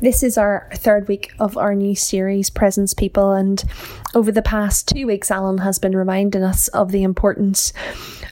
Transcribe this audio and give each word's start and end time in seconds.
This 0.00 0.22
is 0.22 0.38
our 0.38 0.66
third 0.72 1.08
week 1.08 1.34
of 1.38 1.58
our 1.58 1.74
new 1.74 1.94
series, 1.94 2.48
Presence 2.48 2.94
People, 2.94 3.32
and 3.32 3.62
over 4.14 4.32
the 4.32 4.40
past 4.40 4.88
two 4.88 5.06
weeks, 5.06 5.30
Alan 5.30 5.58
has 5.58 5.78
been 5.78 5.94
reminding 5.94 6.42
us 6.42 6.68
of 6.68 6.90
the 6.90 7.02
importance 7.02 7.74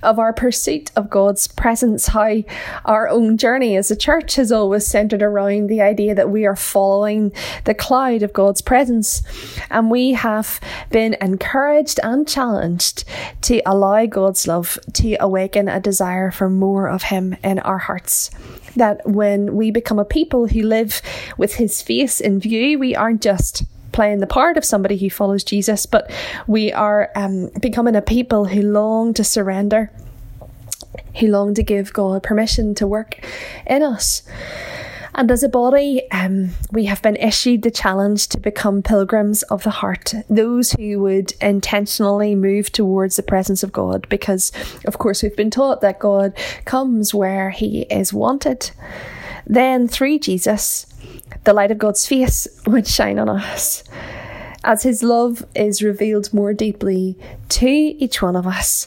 of 0.03 0.19
our 0.19 0.33
pursuit 0.33 0.91
of 0.97 1.11
God's 1.11 1.47
presence, 1.47 2.07
how 2.07 2.43
our 2.87 3.07
own 3.11 3.37
journey 3.37 3.77
as 3.77 3.91
a 3.91 3.97
church 3.97 4.37
has 4.37 4.51
always 4.51 4.87
centered 4.87 5.23
around 5.23 5.67
the 5.67 5.83
idea 5.83 6.15
that 6.15 6.31
we 6.31 6.47
are 6.47 6.57
following 6.57 7.33
the 7.65 7.75
cloud 7.75 8.23
of 8.23 8.33
God's 8.33 8.63
presence. 8.63 9.23
And 9.69 9.91
we 9.91 10.13
have 10.13 10.61
been 10.89 11.19
encouraged 11.21 12.01
and 12.03 12.27
challenged 12.27 13.05
to 13.43 13.61
allow 13.67 14.07
God's 14.07 14.47
love 14.47 14.79
to 14.95 15.17
awaken 15.21 15.69
a 15.69 15.81
desire 15.81 16.31
for 16.31 16.49
more 16.49 16.89
of 16.89 17.03
Him 17.03 17.37
in 17.45 17.59
our 17.59 17.79
hearts 17.79 18.31
that 18.77 19.07
when 19.07 19.55
we 19.57 19.71
become 19.71 19.99
a 19.99 20.05
people 20.05 20.47
who 20.47 20.63
live 20.63 21.03
with 21.37 21.55
his 21.55 21.83
face 21.83 22.21
in 22.21 22.41
view, 22.41 22.79
we 22.79 22.95
aren't 22.95 23.23
just 23.23 23.65
playing 23.93 24.21
the 24.21 24.27
part 24.27 24.57
of 24.57 24.65
somebody 24.65 24.97
who 24.97 25.11
follows 25.11 25.43
Jesus, 25.43 25.87
but 25.87 26.11
we 26.47 26.73
are 26.73 27.11
um, 27.17 27.51
becoming 27.61 27.97
a 27.97 28.03
people 28.03 28.45
who 28.45 28.63
long 28.63 29.13
to 29.15 29.25
surrender, 29.25 29.91
who 31.19 31.27
long 31.27 31.55
to 31.55 31.63
give 31.63 31.93
God 31.93 32.23
permission 32.23 32.75
to 32.77 32.87
work 32.87 33.19
in 33.67 33.83
us. 33.83 34.23
And 35.19 35.33
as 35.33 35.43
a 35.43 35.49
body, 35.49 36.09
um, 36.13 36.51
we 36.71 36.85
have 36.85 37.03
been 37.03 37.17
issued 37.17 37.63
the 37.63 37.73
challenge 37.73 38.29
to 38.29 38.39
become 38.39 38.85
pilgrims 38.85 39.43
of 39.43 39.65
the 39.65 39.71
heart, 39.71 40.15
those 40.31 40.71
who 40.71 41.01
would 41.01 41.33
intentionally 41.41 42.37
move 42.37 42.71
towards 42.71 43.17
the 43.17 43.25
presence 43.25 43.65
of 43.65 43.73
God, 43.73 44.09
because, 44.09 44.53
of 44.87 44.99
course, 44.99 45.25
we've 45.25 45.35
been 45.35 45.51
taught 45.51 45.81
that 45.81 45.99
God 45.99 46.35
comes 46.67 47.13
where 47.13 47.51
he 47.51 47.81
is 47.91 48.13
wanted. 48.13 48.71
Then, 49.45 49.89
through 49.89 50.21
Jesus, 50.21 50.87
the 51.43 51.53
light 51.53 51.73
of 51.73 51.79
God's 51.79 52.07
face 52.07 52.47
would 52.65 52.87
shine 52.87 53.19
on 53.19 53.29
us. 53.29 53.83
As 54.69 54.83
his 54.83 55.03
love 55.03 55.47
is 55.55 55.83
revealed 55.83 56.35
more 56.35 56.53
deeply 56.53 57.17
to 57.49 57.67
each 57.67 58.21
one 58.21 58.37
of 58.37 58.47
us, 58.47 58.87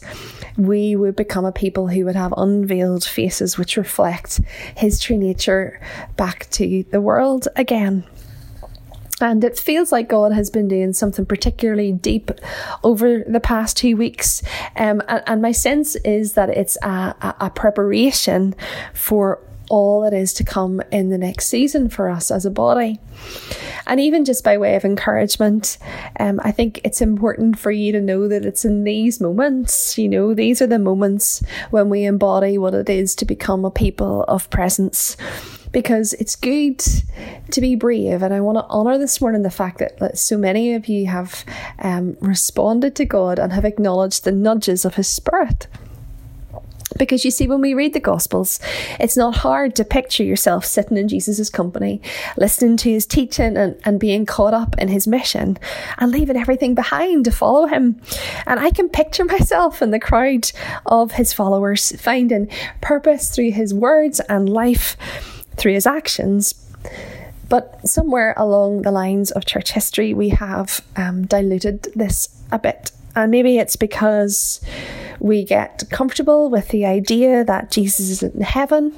we 0.55 0.95
would 0.95 1.15
become 1.15 1.43
a 1.43 1.51
people 1.51 1.87
who 1.87 2.05
would 2.05 2.15
have 2.15 2.35
unveiled 2.37 3.03
faces 3.03 3.57
which 3.57 3.77
reflect 3.77 4.41
his 4.77 4.99
true 4.99 5.17
nature 5.17 5.81
back 6.17 6.47
to 6.51 6.83
the 6.91 7.01
world 7.01 7.47
again. 7.55 8.03
And 9.21 9.43
it 9.43 9.57
feels 9.57 9.91
like 9.91 10.07
God 10.07 10.33
has 10.33 10.51
been 10.51 10.67
doing 10.67 10.93
something 10.93 11.25
particularly 11.25 11.91
deep 11.91 12.29
over 12.83 13.23
the 13.27 13.39
past 13.39 13.75
two 13.75 13.97
weeks. 13.97 14.43
Um, 14.75 15.01
and, 15.07 15.23
and, 15.25 15.41
my 15.41 15.51
sense 15.51 15.95
is 15.97 16.33
that 16.33 16.49
it's 16.49 16.77
a, 16.83 17.15
a, 17.21 17.35
a 17.41 17.49
preparation 17.49 18.53
for 18.93 19.39
all 19.71 20.01
that 20.01 20.13
is 20.13 20.33
to 20.33 20.43
come 20.43 20.81
in 20.91 21.09
the 21.09 21.17
next 21.17 21.47
season 21.47 21.87
for 21.87 22.09
us 22.09 22.29
as 22.29 22.45
a 22.45 22.51
body. 22.51 22.99
And 23.87 24.01
even 24.01 24.25
just 24.25 24.43
by 24.43 24.57
way 24.57 24.75
of 24.75 24.83
encouragement, 24.83 25.77
um, 26.19 26.41
I 26.43 26.51
think 26.51 26.81
it's 26.83 27.01
important 27.01 27.57
for 27.57 27.71
you 27.71 27.93
to 27.93 28.01
know 28.01 28.27
that 28.27 28.43
it's 28.43 28.65
in 28.65 28.83
these 28.83 29.21
moments, 29.21 29.97
you 29.97 30.09
know, 30.09 30.33
these 30.33 30.61
are 30.61 30.67
the 30.67 30.77
moments 30.77 31.41
when 31.69 31.89
we 31.89 32.03
embody 32.03 32.57
what 32.57 32.73
it 32.73 32.89
is 32.89 33.15
to 33.15 33.25
become 33.25 33.63
a 33.63 33.71
people 33.71 34.25
of 34.27 34.49
presence 34.49 35.15
because 35.71 36.11
it's 36.15 36.35
good 36.35 36.83
to 37.51 37.61
be 37.61 37.75
brave. 37.75 38.21
And 38.21 38.33
I 38.33 38.41
want 38.41 38.57
to 38.57 38.65
honour 38.65 38.97
this 38.97 39.21
morning 39.21 39.43
the 39.43 39.49
fact 39.49 39.79
that 39.79 40.17
so 40.17 40.37
many 40.37 40.73
of 40.73 40.89
you 40.89 41.07
have 41.07 41.45
um, 41.79 42.17
responded 42.19 42.93
to 42.97 43.05
God 43.05 43.39
and 43.39 43.53
have 43.53 43.63
acknowledged 43.63 44.25
the 44.25 44.33
nudges 44.33 44.83
of 44.83 44.95
His 44.95 45.07
Spirit. 45.07 45.67
Because 46.97 47.23
you 47.25 47.31
see, 47.31 47.47
when 47.47 47.61
we 47.61 47.73
read 47.73 47.93
the 47.93 47.99
Gospels, 47.99 48.59
it's 48.99 49.17
not 49.17 49.37
hard 49.37 49.75
to 49.75 49.85
picture 49.85 50.23
yourself 50.23 50.65
sitting 50.65 50.97
in 50.97 51.07
Jesus' 51.07 51.49
company, 51.49 52.01
listening 52.37 52.77
to 52.77 52.91
his 52.91 53.05
teaching 53.05 53.57
and, 53.57 53.79
and 53.85 53.99
being 53.99 54.25
caught 54.25 54.53
up 54.53 54.77
in 54.77 54.87
his 54.87 55.07
mission 55.07 55.57
and 55.97 56.11
leaving 56.11 56.37
everything 56.37 56.75
behind 56.75 57.25
to 57.25 57.31
follow 57.31 57.67
him. 57.67 58.01
And 58.45 58.59
I 58.59 58.71
can 58.71 58.89
picture 58.89 59.25
myself 59.31 59.81
in 59.81 59.91
the 59.91 59.99
crowd 59.99 60.51
of 60.85 61.13
his 61.13 61.33
followers, 61.33 61.99
finding 62.01 62.49
purpose 62.81 63.33
through 63.33 63.51
his 63.51 63.73
words 63.73 64.19
and 64.21 64.49
life 64.49 64.97
through 65.55 65.73
his 65.73 65.87
actions. 65.87 66.53
But 67.49 67.87
somewhere 67.87 68.33
along 68.37 68.83
the 68.83 68.91
lines 68.91 69.31
of 69.31 69.45
church 69.45 69.73
history, 69.73 70.13
we 70.13 70.29
have 70.29 70.81
um, 70.95 71.25
diluted 71.25 71.83
this 71.95 72.29
a 72.51 72.57
bit. 72.57 72.91
And 73.13 73.29
maybe 73.29 73.57
it's 73.57 73.75
because 73.75 74.61
we 75.21 75.43
get 75.43 75.83
comfortable 75.91 76.49
with 76.49 76.69
the 76.69 76.83
idea 76.83 77.43
that 77.43 77.69
Jesus 77.69 78.09
is 78.09 78.23
in 78.23 78.41
heaven 78.41 78.95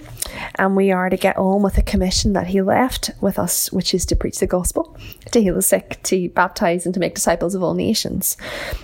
and 0.56 0.74
we 0.74 0.90
are 0.90 1.10
to 1.10 1.18
get 1.18 1.36
on 1.36 1.62
with 1.62 1.76
the 1.76 1.82
commission 1.82 2.32
that 2.32 2.48
he 2.48 2.62
left 2.62 3.12
with 3.20 3.38
us, 3.38 3.72
which 3.74 3.94
is 3.94 4.06
to 4.06 4.16
preach 4.16 4.40
the 4.40 4.48
gospel, 4.48 4.98
to 5.32 5.42
heal 5.42 5.56
the 5.56 5.62
sick, 5.62 6.00
to 6.04 6.30
baptize, 6.30 6.86
and 6.86 6.94
to 6.94 7.00
make 7.02 7.16
disciples 7.16 7.56
of 7.56 7.62
all 7.62 7.74
nations. 7.74 8.38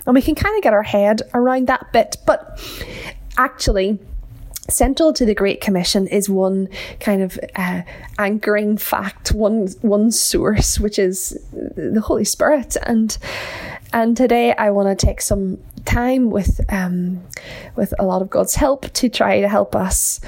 And 0.06 0.14
we 0.14 0.22
can 0.22 0.36
kind 0.36 0.56
of 0.58 0.62
get 0.62 0.74
our 0.74 0.84
head 0.84 1.22
around 1.34 1.68
that 1.68 1.94
bit, 1.94 2.18
but 2.28 2.60
actually, 3.38 4.00
central 4.68 5.14
to 5.14 5.26
the 5.26 5.34
Great 5.34 5.62
Commission 5.62 6.08
is 6.08 6.30
one 6.30 6.68
kind 7.00 7.22
of 7.22 7.40
uh, 7.56 7.84
anchoring 8.18 8.78
fact, 8.78 9.32
one 9.32 9.68
one 9.82 10.12
source, 10.12 10.78
which 10.78 11.00
is 11.00 11.40
the 11.54 12.02
Holy 12.04 12.26
Spirit. 12.26 12.76
And 12.84 13.18
and 13.94 14.16
today 14.16 14.54
I 14.54 14.72
want 14.72 15.00
to 15.00 15.06
take 15.06 15.22
some 15.22 15.58
time 15.90 16.30
with 16.30 16.62
um, 16.72 17.22
with 17.76 17.94
a 18.00 18.06
lot 18.06 18.22
of 18.22 18.30
God's 18.30 18.56
help 18.56 18.92
to 18.94 19.10
try 19.10 19.42
to 19.42 19.50
help 19.50 19.76
us 19.76 20.20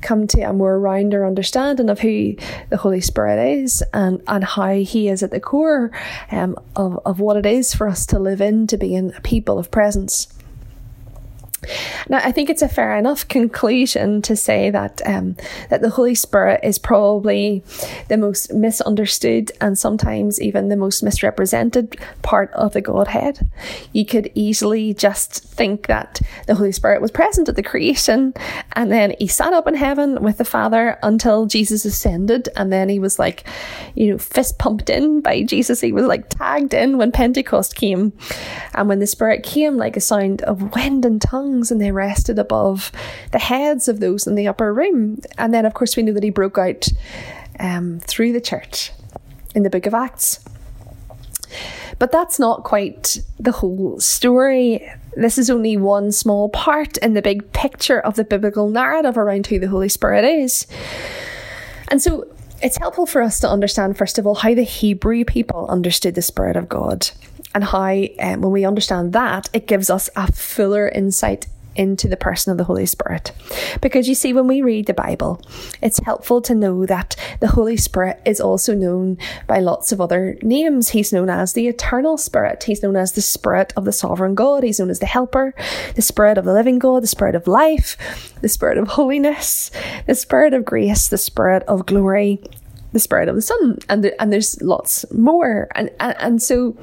come 0.00 0.26
to 0.26 0.40
a 0.40 0.52
more 0.52 0.78
rounder 0.78 1.24
understanding 1.24 1.88
of 1.88 2.00
who 2.00 2.34
the 2.70 2.76
Holy 2.76 3.00
Spirit 3.00 3.60
is 3.60 3.82
and, 3.92 4.20
and 4.26 4.42
how 4.42 4.74
He 4.74 5.08
is 5.08 5.22
at 5.22 5.30
the 5.30 5.40
core 5.40 5.92
um, 6.30 6.56
of, 6.76 6.98
of 7.06 7.20
what 7.20 7.36
it 7.36 7.46
is 7.46 7.74
for 7.74 7.88
us 7.88 8.04
to 8.06 8.18
live 8.18 8.40
into 8.40 8.76
being 8.76 9.12
a 9.16 9.20
people 9.20 9.58
of 9.58 9.70
presence. 9.70 10.31
Now, 12.08 12.18
I 12.18 12.32
think 12.32 12.50
it's 12.50 12.62
a 12.62 12.68
fair 12.68 12.96
enough 12.96 13.26
conclusion 13.28 14.22
to 14.22 14.36
say 14.36 14.70
that 14.70 15.00
um, 15.06 15.36
that 15.70 15.82
the 15.82 15.90
Holy 15.90 16.14
Spirit 16.14 16.60
is 16.62 16.78
probably 16.78 17.62
the 18.08 18.16
most 18.16 18.52
misunderstood 18.52 19.52
and 19.60 19.78
sometimes 19.78 20.40
even 20.40 20.68
the 20.68 20.76
most 20.76 21.02
misrepresented 21.02 21.96
part 22.22 22.50
of 22.52 22.72
the 22.72 22.80
Godhead. 22.80 23.48
You 23.92 24.04
could 24.04 24.30
easily 24.34 24.94
just 24.94 25.44
think 25.44 25.86
that 25.86 26.20
the 26.46 26.54
Holy 26.54 26.72
Spirit 26.72 27.00
was 27.00 27.10
present 27.10 27.48
at 27.48 27.56
the 27.56 27.62
creation, 27.62 28.34
and 28.72 28.90
then 28.90 29.14
he 29.18 29.26
sat 29.26 29.52
up 29.52 29.66
in 29.66 29.74
heaven 29.74 30.22
with 30.22 30.38
the 30.38 30.44
Father 30.44 30.98
until 31.02 31.46
Jesus 31.46 31.84
ascended, 31.84 32.48
and 32.56 32.72
then 32.72 32.88
he 32.88 32.98
was 32.98 33.18
like, 33.18 33.46
you 33.94 34.10
know, 34.10 34.18
fist 34.18 34.58
pumped 34.58 34.90
in 34.90 35.20
by 35.20 35.42
Jesus. 35.42 35.80
He 35.80 35.92
was 35.92 36.06
like 36.06 36.28
tagged 36.28 36.74
in 36.74 36.98
when 36.98 37.12
Pentecost 37.12 37.76
came, 37.76 38.12
and 38.74 38.88
when 38.88 38.98
the 38.98 39.06
Spirit 39.06 39.42
came 39.42 39.76
like 39.76 39.96
a 39.96 40.00
sound 40.00 40.42
of 40.42 40.74
wind 40.74 41.04
and 41.04 41.20
tongue 41.20 41.51
tongues 41.52 41.70
and 41.70 41.80
they 41.80 41.92
rested 41.92 42.38
above 42.38 42.90
the 43.30 43.38
heads 43.38 43.88
of 43.88 44.00
those 44.00 44.26
in 44.26 44.34
the 44.34 44.48
upper 44.48 44.72
room. 44.72 45.20
And 45.38 45.52
then, 45.52 45.66
of 45.66 45.74
course, 45.74 45.96
we 45.96 46.02
know 46.02 46.12
that 46.12 46.22
he 46.22 46.30
broke 46.30 46.58
out 46.58 46.88
um, 47.58 48.00
through 48.00 48.32
the 48.32 48.40
church 48.40 48.92
in 49.54 49.62
the 49.62 49.70
book 49.70 49.86
of 49.86 49.94
Acts. 49.94 50.44
But 51.98 52.10
that's 52.10 52.38
not 52.38 52.64
quite 52.64 53.18
the 53.38 53.52
whole 53.52 54.00
story. 54.00 54.90
This 55.14 55.36
is 55.36 55.50
only 55.50 55.76
one 55.76 56.10
small 56.10 56.48
part 56.48 56.96
in 56.98 57.14
the 57.14 57.22
big 57.22 57.52
picture 57.52 58.00
of 58.00 58.16
the 58.16 58.24
biblical 58.24 58.70
narrative 58.70 59.18
around 59.18 59.46
who 59.46 59.58
the 59.58 59.68
Holy 59.68 59.90
Spirit 59.90 60.24
is. 60.24 60.66
And 61.88 62.00
so 62.00 62.26
it's 62.62 62.78
helpful 62.78 63.04
for 63.06 63.20
us 63.20 63.40
to 63.40 63.48
understand, 63.48 63.98
first 63.98 64.18
of 64.18 64.26
all, 64.26 64.36
how 64.36 64.54
the 64.54 64.62
Hebrew 64.62 65.24
people 65.24 65.66
understood 65.68 66.14
the 66.14 66.22
Spirit 66.22 66.56
of 66.56 66.68
God 66.68 67.10
and 67.54 67.64
how, 67.64 67.92
um, 68.20 68.40
when 68.40 68.52
we 68.52 68.64
understand 68.64 69.12
that, 69.12 69.48
it 69.52 69.66
gives 69.66 69.90
us 69.90 70.08
a 70.16 70.30
fuller 70.32 70.88
insight 70.88 71.46
into 71.74 72.08
the 72.08 72.16
person 72.16 72.52
of 72.52 72.58
the 72.58 72.64
Holy 72.64 72.86
Spirit. 72.86 73.32
Because 73.80 74.08
you 74.08 74.14
see, 74.14 74.32
when 74.32 74.46
we 74.46 74.62
read 74.62 74.86
the 74.86 74.94
Bible, 74.94 75.40
it's 75.80 76.00
helpful 76.00 76.40
to 76.42 76.54
know 76.54 76.86
that 76.86 77.16
the 77.40 77.48
Holy 77.48 77.76
Spirit 77.76 78.20
is 78.24 78.40
also 78.40 78.74
known 78.74 79.18
by 79.46 79.58
lots 79.58 79.92
of 79.92 80.00
other 80.00 80.36
names. 80.42 80.90
He's 80.90 81.12
known 81.12 81.30
as 81.30 81.52
the 81.52 81.68
Eternal 81.68 82.18
Spirit, 82.18 82.64
He's 82.64 82.82
known 82.82 82.96
as 82.96 83.12
the 83.12 83.22
Spirit 83.22 83.72
of 83.76 83.84
the 83.84 83.92
Sovereign 83.92 84.34
God, 84.34 84.62
He's 84.62 84.78
known 84.78 84.90
as 84.90 84.98
the 84.98 85.06
Helper, 85.06 85.54
the 85.94 86.02
Spirit 86.02 86.38
of 86.38 86.44
the 86.44 86.52
Living 86.52 86.78
God, 86.78 87.02
the 87.02 87.08
Spirit 87.08 87.34
of 87.34 87.46
Life, 87.46 87.96
the 88.40 88.48
Spirit 88.48 88.78
of 88.78 88.88
Holiness, 88.88 89.70
the 90.06 90.14
Spirit 90.14 90.54
of 90.54 90.64
Grace, 90.64 91.08
the 91.08 91.18
Spirit 91.18 91.62
of 91.64 91.86
Glory. 91.86 92.40
The 92.92 93.00
spirit 93.00 93.30
of 93.30 93.36
the 93.36 93.40
Son, 93.40 93.78
and 93.88 94.12
and 94.20 94.30
there's 94.30 94.60
lots 94.60 95.10
more, 95.10 95.66
and 95.74 95.88
and, 95.98 96.14
and 96.18 96.42
so 96.42 96.76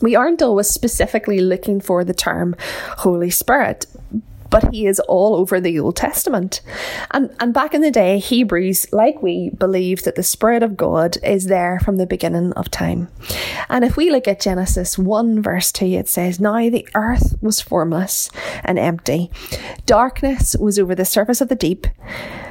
we 0.00 0.14
aren't 0.14 0.42
always 0.42 0.68
specifically 0.68 1.40
looking 1.40 1.80
for 1.80 2.04
the 2.04 2.14
term 2.14 2.56
Holy 2.98 3.30
Spirit, 3.30 3.86
but 4.50 4.72
he 4.72 4.86
is 4.86 5.00
all 5.00 5.34
over 5.34 5.60
the 5.60 5.80
Old 5.80 5.96
Testament. 5.96 6.60
And 7.10 7.34
and 7.40 7.52
back 7.52 7.74
in 7.74 7.80
the 7.80 7.90
day, 7.90 8.18
Hebrews, 8.18 8.92
like 8.92 9.22
we, 9.22 9.50
believed 9.50 10.04
that 10.04 10.14
the 10.14 10.22
Spirit 10.22 10.62
of 10.62 10.76
God 10.76 11.16
is 11.22 11.46
there 11.46 11.80
from 11.80 11.96
the 11.96 12.06
beginning 12.06 12.52
of 12.52 12.70
time. 12.70 13.08
And 13.68 13.84
if 13.84 13.96
we 13.96 14.10
look 14.10 14.28
at 14.28 14.40
Genesis 14.40 14.98
1 14.98 15.42
verse 15.42 15.72
2, 15.72 15.86
it 15.86 16.08
says, 16.08 16.38
Now 16.38 16.70
the 16.70 16.86
earth 16.94 17.36
was 17.40 17.60
formless 17.60 18.30
and 18.62 18.78
empty. 18.78 19.30
Darkness 19.86 20.54
was 20.58 20.78
over 20.78 20.94
the 20.94 21.04
surface 21.04 21.40
of 21.40 21.48
the 21.48 21.56
deep, 21.56 21.86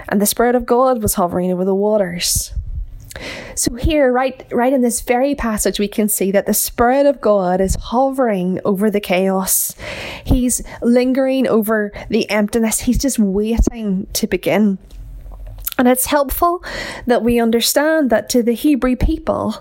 and 0.09 0.21
the 0.21 0.25
Spirit 0.25 0.55
of 0.55 0.65
God 0.65 1.01
was 1.01 1.13
hovering 1.13 1.51
over 1.51 1.63
the 1.63 1.75
waters. 1.75 2.53
So 3.55 3.75
here, 3.75 4.11
right, 4.11 4.45
right 4.51 4.73
in 4.73 4.81
this 4.81 5.01
very 5.01 5.35
passage, 5.35 5.79
we 5.79 5.87
can 5.87 6.09
see 6.09 6.31
that 6.31 6.45
the 6.45 6.53
Spirit 6.53 7.05
of 7.05 7.21
God 7.21 7.61
is 7.61 7.75
hovering 7.75 8.59
over 8.65 8.89
the 8.89 8.99
chaos. 8.99 9.75
He's 10.25 10.61
lingering 10.81 11.47
over 11.47 11.91
the 12.09 12.29
emptiness. 12.29 12.81
He's 12.81 12.97
just 12.97 13.19
waiting 13.19 14.07
to 14.13 14.27
begin. 14.27 14.77
And 15.77 15.87
it's 15.87 16.05
helpful 16.05 16.63
that 17.07 17.23
we 17.23 17.39
understand 17.39 18.11
that 18.11 18.29
to 18.29 18.43
the 18.43 18.53
Hebrew 18.53 18.95
people, 18.95 19.55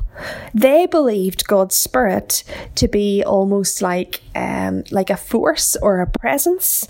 they 0.52 0.84
believed 0.84 1.46
God's 1.46 1.74
Spirit 1.74 2.44
to 2.74 2.86
be 2.86 3.24
almost 3.24 3.80
like 3.80 4.20
um, 4.34 4.84
like 4.90 5.08
a 5.08 5.16
force 5.16 5.74
or 5.76 6.00
a 6.00 6.06
presence 6.06 6.86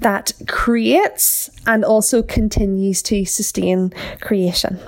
that 0.00 0.32
creates 0.48 1.50
and 1.66 1.84
also 1.84 2.22
continues 2.22 3.02
to 3.02 3.26
sustain 3.26 3.92
creation. 4.20 4.80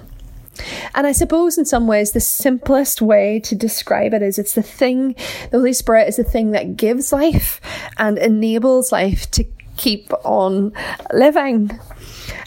And 0.95 1.07
I 1.07 1.13
suppose 1.13 1.59
in 1.59 1.65
some 1.65 1.87
ways 1.87 2.13
the 2.13 2.21
simplest 2.21 3.03
way 3.03 3.41
to 3.41 3.55
describe 3.55 4.15
it 4.15 4.23
is 4.23 4.39
it's 4.39 4.55
the 4.55 4.63
thing, 4.63 5.15
the 5.51 5.59
Holy 5.59 5.73
Spirit 5.73 6.09
is 6.09 6.17
the 6.17 6.25
thing 6.25 6.53
that 6.53 6.77
gives 6.77 7.13
life 7.13 7.61
and 7.99 8.19
enables 8.19 8.93
life 8.93 9.31
to 9.33 9.45
keep 9.77 10.13
on 10.25 10.73
living. 11.13 11.79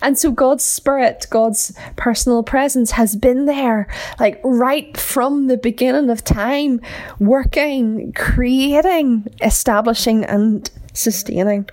And 0.01 0.17
so 0.17 0.31
God's 0.31 0.63
spirit, 0.63 1.27
God's 1.29 1.77
personal 1.95 2.43
presence 2.43 2.91
has 2.91 3.15
been 3.15 3.45
there, 3.45 3.87
like 4.19 4.39
right 4.43 4.95
from 4.97 5.47
the 5.47 5.57
beginning 5.57 6.09
of 6.09 6.23
time, 6.23 6.81
working, 7.19 8.13
creating, 8.13 9.27
establishing, 9.41 10.23
and 10.23 10.69
sustaining. 10.99 11.69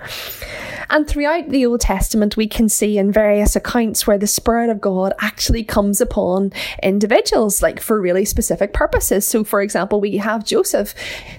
And 0.89 1.09
throughout 1.09 1.49
the 1.49 1.67
Old 1.67 1.81
Testament, 1.81 2.37
we 2.37 2.47
can 2.47 2.69
see 2.69 2.97
in 2.97 3.11
various 3.11 3.57
accounts 3.57 4.07
where 4.07 4.19
the 4.19 4.27
Spirit 4.27 4.71
of 4.71 4.81
God 4.81 5.13
actually 5.21 5.65
comes 5.65 6.01
upon 6.01 6.53
individuals, 6.83 7.61
like 7.61 7.81
for 7.81 8.01
really 8.01 8.25
specific 8.25 8.73
purposes. 8.73 9.27
So, 9.27 9.43
for 9.43 9.61
example, 9.61 10.01
we 10.01 10.19
have 10.19 10.45
Joseph. 10.45 10.95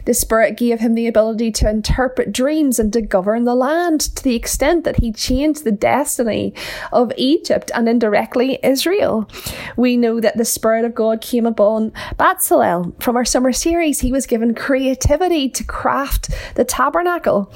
The 0.06 0.14
Spirit 0.14 0.58
gave 0.58 0.80
him 0.80 0.96
the 0.96 1.08
ability 1.08 1.52
to 1.54 1.70
interpret 1.70 2.34
dreams 2.34 2.78
and 2.78 2.92
to 2.94 3.02
govern 3.02 3.46
the 3.46 3.56
land 3.56 4.02
to 4.02 4.24
the 4.24 4.36
extent 4.36 4.84
that 4.84 5.00
he 5.00 5.12
changed 5.12 5.64
the 5.64 5.72
destiny 5.72 6.54
of 6.92 7.14
Egypt 7.16 7.72
and 7.74 7.88
indirectly 7.88 8.60
Israel. 8.64 9.30
We 9.78 9.96
know 9.96 10.20
that 10.20 10.38
the 10.38 10.46
Spirit 10.46 10.84
of 10.84 10.96
God 10.96 11.22
came 11.22 11.46
upon 11.46 11.92
Bezalel 12.20 13.02
from 13.02 13.16
our 13.16 13.26
summer 13.26 13.54
series. 13.54 14.02
He 14.02 14.12
was 14.12 14.26
given 14.26 14.54
creativity 14.54 15.50
to 15.50 15.64
craft 15.64 16.32
the 16.56 16.66
tabernacle. 16.66 17.52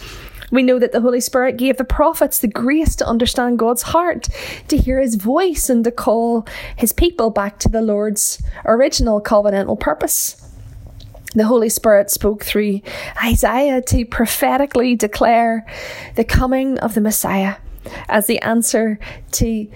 We 0.51 0.63
know 0.63 0.77
that 0.79 0.91
the 0.91 1.01
Holy 1.01 1.21
Spirit 1.21 1.57
gave 1.57 1.77
the 1.77 1.85
prophets 1.85 2.39
the 2.39 2.47
grace 2.47 2.95
to 2.97 3.07
understand 3.07 3.57
God's 3.57 3.81
heart, 3.81 4.27
to 4.67 4.77
hear 4.77 4.99
his 4.99 5.15
voice, 5.15 5.69
and 5.69 5.83
to 5.85 5.91
call 5.91 6.45
his 6.75 6.91
people 6.93 7.29
back 7.29 7.57
to 7.59 7.69
the 7.69 7.81
Lord's 7.81 8.43
original 8.65 9.21
covenantal 9.21 9.79
purpose. 9.79 10.37
The 11.33 11.45
Holy 11.45 11.69
Spirit 11.69 12.11
spoke 12.11 12.43
through 12.43 12.81
Isaiah 13.23 13.81
to 13.83 14.05
prophetically 14.05 14.95
declare 14.95 15.65
the 16.15 16.25
coming 16.25 16.77
of 16.79 16.93
the 16.93 17.01
Messiah 17.01 17.55
as 18.09 18.27
the 18.27 18.39
answer 18.41 18.99
to 19.31 19.67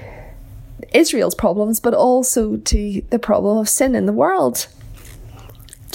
Israel's 0.94 1.36
problems, 1.36 1.80
but 1.80 1.94
also 1.94 2.58
to 2.58 3.02
the 3.10 3.20
problem 3.20 3.58
of 3.58 3.70
sin 3.70 3.96
in 3.96 4.06
the 4.06 4.14
world. 4.14 4.68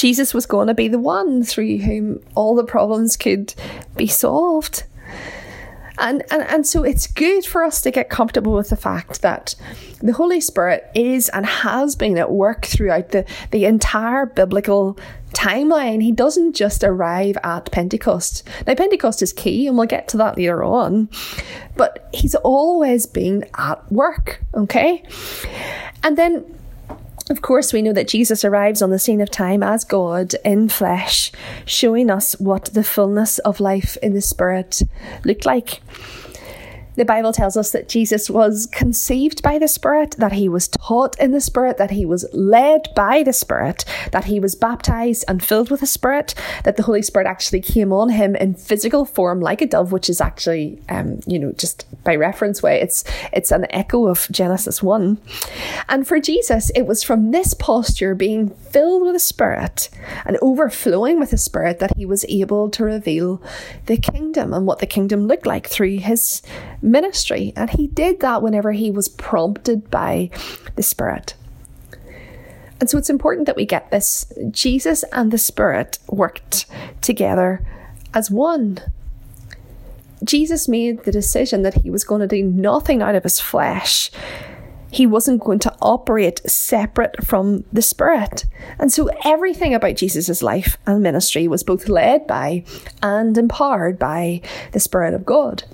Jesus 0.00 0.32
was 0.32 0.46
going 0.46 0.68
to 0.68 0.74
be 0.74 0.88
the 0.88 0.98
one 0.98 1.42
through 1.42 1.76
whom 1.76 2.22
all 2.34 2.54
the 2.54 2.64
problems 2.64 3.18
could 3.18 3.52
be 3.96 4.06
solved. 4.06 4.84
And, 5.98 6.22
and, 6.30 6.42
and 6.44 6.66
so 6.66 6.82
it's 6.84 7.06
good 7.06 7.44
for 7.44 7.62
us 7.62 7.82
to 7.82 7.90
get 7.90 8.08
comfortable 8.08 8.54
with 8.54 8.70
the 8.70 8.76
fact 8.76 9.20
that 9.20 9.54
the 10.00 10.14
Holy 10.14 10.40
Spirit 10.40 10.90
is 10.94 11.28
and 11.28 11.44
has 11.44 11.96
been 11.96 12.16
at 12.16 12.30
work 12.30 12.64
throughout 12.64 13.10
the, 13.10 13.26
the 13.50 13.66
entire 13.66 14.24
biblical 14.24 14.98
timeline. 15.34 16.02
He 16.02 16.12
doesn't 16.12 16.56
just 16.56 16.82
arrive 16.82 17.36
at 17.44 17.70
Pentecost. 17.70 18.48
Now, 18.66 18.76
Pentecost 18.76 19.20
is 19.20 19.34
key, 19.34 19.66
and 19.66 19.76
we'll 19.76 19.86
get 19.86 20.08
to 20.08 20.16
that 20.16 20.38
later 20.38 20.64
on, 20.64 21.10
but 21.76 22.08
he's 22.14 22.34
always 22.36 23.04
been 23.04 23.44
at 23.58 23.92
work, 23.92 24.40
okay? 24.54 25.04
And 26.02 26.16
then 26.16 26.42
of 27.28 27.42
course, 27.42 27.72
we 27.72 27.82
know 27.82 27.92
that 27.92 28.08
Jesus 28.08 28.44
arrives 28.44 28.82
on 28.82 28.90
the 28.90 28.98
scene 28.98 29.20
of 29.20 29.30
time 29.30 29.62
as 29.62 29.84
God 29.84 30.34
in 30.44 30.68
flesh, 30.68 31.30
showing 31.64 32.10
us 32.10 32.32
what 32.40 32.66
the 32.66 32.84
fullness 32.84 33.38
of 33.40 33.60
life 33.60 33.96
in 34.02 34.14
the 34.14 34.20
Spirit 34.20 34.82
looked 35.24 35.44
like. 35.44 35.80
The 36.96 37.04
Bible 37.04 37.32
tells 37.32 37.56
us 37.56 37.70
that 37.70 37.88
Jesus 37.88 38.28
was 38.28 38.66
conceived 38.66 39.42
by 39.42 39.58
the 39.58 39.68
Spirit, 39.68 40.16
that 40.18 40.32
he 40.32 40.48
was 40.48 40.68
taught 40.68 41.18
in 41.18 41.30
the 41.30 41.40
Spirit, 41.40 41.78
that 41.78 41.90
he 41.90 42.04
was 42.04 42.26
led 42.32 42.88
by 42.94 43.22
the 43.22 43.32
Spirit, 43.32 43.84
that 44.12 44.24
he 44.24 44.40
was 44.40 44.54
baptized 44.54 45.24
and 45.28 45.42
filled 45.42 45.70
with 45.70 45.80
the 45.80 45.86
Spirit, 45.86 46.34
that 46.64 46.76
the 46.76 46.82
Holy 46.82 47.02
Spirit 47.02 47.26
actually 47.26 47.60
came 47.60 47.92
on 47.92 48.10
him 48.10 48.36
in 48.36 48.54
physical 48.54 49.04
form 49.04 49.40
like 49.40 49.62
a 49.62 49.66
dove, 49.66 49.92
which 49.92 50.10
is 50.10 50.20
actually, 50.20 50.80
um, 50.88 51.20
you 51.26 51.38
know, 51.38 51.52
just 51.52 51.86
by 52.04 52.16
reference 52.16 52.62
way, 52.62 52.80
it's 52.80 53.04
it's 53.32 53.50
an 53.50 53.66
echo 53.70 54.06
of 54.06 54.26
Genesis 54.30 54.82
one. 54.82 55.18
And 55.88 56.06
for 56.06 56.20
Jesus, 56.20 56.70
it 56.74 56.86
was 56.86 57.02
from 57.02 57.30
this 57.30 57.54
posture, 57.54 58.14
being 58.14 58.50
filled 58.50 59.02
with 59.02 59.14
the 59.14 59.20
Spirit 59.20 59.88
and 60.24 60.36
overflowing 60.42 61.18
with 61.18 61.30
the 61.30 61.38
Spirit, 61.38 61.78
that 61.78 61.96
he 61.96 62.04
was 62.04 62.24
able 62.28 62.70
to 62.70 62.84
reveal 62.84 63.42
the 63.86 63.96
kingdom 63.96 64.52
and 64.52 64.66
what 64.66 64.80
the 64.80 64.86
kingdom 64.86 65.26
looked 65.26 65.46
like 65.46 65.66
through 65.66 65.98
his 65.98 66.42
ministry. 66.82 67.52
And 67.56 67.70
he 67.70 67.88
did 67.88 68.20
that 68.20 68.42
whenever 68.42 68.72
he 68.72 68.90
was 68.90 69.08
prompted 69.08 69.90
by 69.90 70.30
the 70.76 70.82
Spirit. 70.82 71.34
And 72.80 72.88
so 72.88 72.96
it's 72.96 73.10
important 73.10 73.46
that 73.46 73.56
we 73.56 73.66
get 73.66 73.90
this. 73.90 74.32
Jesus 74.50 75.04
and 75.12 75.30
the 75.30 75.38
Spirit 75.38 75.98
worked 76.08 76.66
together 77.02 77.64
as 78.14 78.30
one. 78.30 78.78
Jesus 80.24 80.68
made 80.68 81.04
the 81.04 81.12
decision 81.12 81.62
that 81.62 81.82
he 81.82 81.90
was 81.90 82.04
going 82.04 82.20
to 82.20 82.26
do 82.26 82.42
nothing 82.42 83.02
out 83.02 83.14
of 83.14 83.22
his 83.22 83.40
flesh. 83.40 84.10
He 84.90 85.06
wasn't 85.06 85.42
going 85.42 85.60
to 85.60 85.74
operate 85.80 86.40
separate 86.50 87.24
from 87.24 87.64
the 87.72 87.82
Spirit. 87.82 88.44
And 88.78 88.92
so 88.92 89.08
everything 89.24 89.72
about 89.72 89.96
Jesus' 89.96 90.42
life 90.42 90.76
and 90.86 91.02
ministry 91.02 91.46
was 91.48 91.62
both 91.62 91.88
led 91.88 92.26
by 92.26 92.64
and 93.02 93.36
empowered 93.38 93.98
by 93.98 94.40
the 94.72 94.80
Spirit 94.80 95.14
of 95.14 95.24
God. 95.24 95.64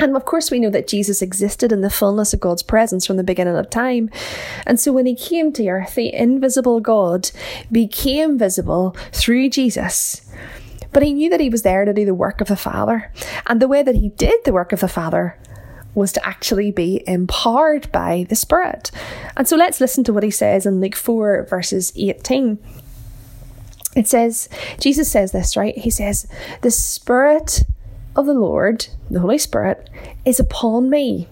And 0.00 0.16
of 0.16 0.24
course, 0.24 0.50
we 0.50 0.58
know 0.58 0.70
that 0.70 0.88
Jesus 0.88 1.22
existed 1.22 1.70
in 1.70 1.80
the 1.80 1.90
fullness 1.90 2.34
of 2.34 2.40
God's 2.40 2.64
presence 2.64 3.06
from 3.06 3.16
the 3.16 3.22
beginning 3.22 3.56
of 3.56 3.70
time. 3.70 4.10
And 4.66 4.80
so 4.80 4.92
when 4.92 5.06
he 5.06 5.14
came 5.14 5.52
to 5.52 5.68
earth, 5.68 5.94
the 5.94 6.12
invisible 6.12 6.80
God 6.80 7.30
became 7.70 8.36
visible 8.36 8.96
through 9.12 9.50
Jesus. 9.50 10.22
But 10.92 11.04
he 11.04 11.12
knew 11.12 11.30
that 11.30 11.40
he 11.40 11.48
was 11.48 11.62
there 11.62 11.84
to 11.84 11.92
do 11.92 12.04
the 12.04 12.14
work 12.14 12.40
of 12.40 12.48
the 12.48 12.56
Father. 12.56 13.12
And 13.46 13.60
the 13.60 13.68
way 13.68 13.82
that 13.82 13.94
he 13.94 14.10
did 14.10 14.44
the 14.44 14.52
work 14.52 14.72
of 14.72 14.80
the 14.80 14.88
Father 14.88 15.38
was 15.94 16.12
to 16.12 16.26
actually 16.26 16.72
be 16.72 17.04
empowered 17.06 17.90
by 17.92 18.26
the 18.28 18.36
Spirit. 18.36 18.90
And 19.36 19.46
so 19.46 19.56
let's 19.56 19.80
listen 19.80 20.02
to 20.04 20.12
what 20.12 20.24
he 20.24 20.30
says 20.30 20.66
in 20.66 20.80
Luke 20.80 20.96
4, 20.96 21.46
verses 21.48 21.92
18. 21.96 22.58
It 23.96 24.08
says, 24.08 24.48
Jesus 24.80 25.10
says 25.10 25.30
this, 25.30 25.56
right? 25.56 25.76
He 25.78 25.90
says, 25.90 26.26
The 26.62 26.70
Spirit 26.72 27.62
of 28.16 28.26
the 28.26 28.34
Lord, 28.34 28.86
the 29.10 29.20
Holy 29.20 29.38
Spirit, 29.38 29.88
is 30.24 30.40
upon 30.40 30.90
me 30.90 31.28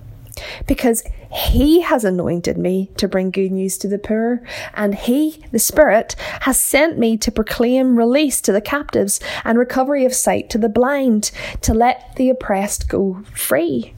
because 0.66 1.02
he 1.32 1.80
has 1.80 2.04
anointed 2.04 2.58
me 2.58 2.90
to 2.96 3.08
bring 3.08 3.30
good 3.30 3.52
news 3.52 3.78
to 3.78 3.88
the 3.88 3.98
poor, 3.98 4.42
and 4.74 4.94
he, 4.94 5.42
the 5.50 5.58
Spirit, 5.58 6.14
has 6.42 6.60
sent 6.60 6.98
me 6.98 7.16
to 7.16 7.32
proclaim 7.32 7.96
release 7.96 8.40
to 8.42 8.52
the 8.52 8.60
captives 8.60 9.18
and 9.44 9.58
recovery 9.58 10.04
of 10.04 10.14
sight 10.14 10.50
to 10.50 10.58
the 10.58 10.68
blind, 10.68 11.30
to 11.62 11.72
let 11.72 12.14
the 12.16 12.28
oppressed 12.28 12.88
go 12.88 13.22
free. 13.34 13.94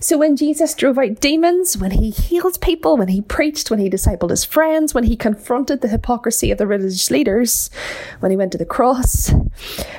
So 0.00 0.18
when 0.18 0.36
Jesus 0.36 0.74
drove 0.74 0.98
out 0.98 1.20
demons, 1.20 1.76
when 1.76 1.90
he 1.92 2.10
healed 2.10 2.60
people, 2.60 2.96
when 2.96 3.08
he 3.08 3.20
preached, 3.20 3.70
when 3.70 3.80
he 3.80 3.90
discipled 3.90 4.30
his 4.30 4.44
friends, 4.44 4.94
when 4.94 5.04
he 5.04 5.16
confronted 5.16 5.80
the 5.80 5.88
hypocrisy 5.88 6.50
of 6.50 6.58
the 6.58 6.66
religious 6.66 7.10
leaders, 7.10 7.70
when 8.20 8.30
he 8.30 8.36
went 8.36 8.52
to 8.52 8.58
the 8.58 8.64
cross, 8.64 9.32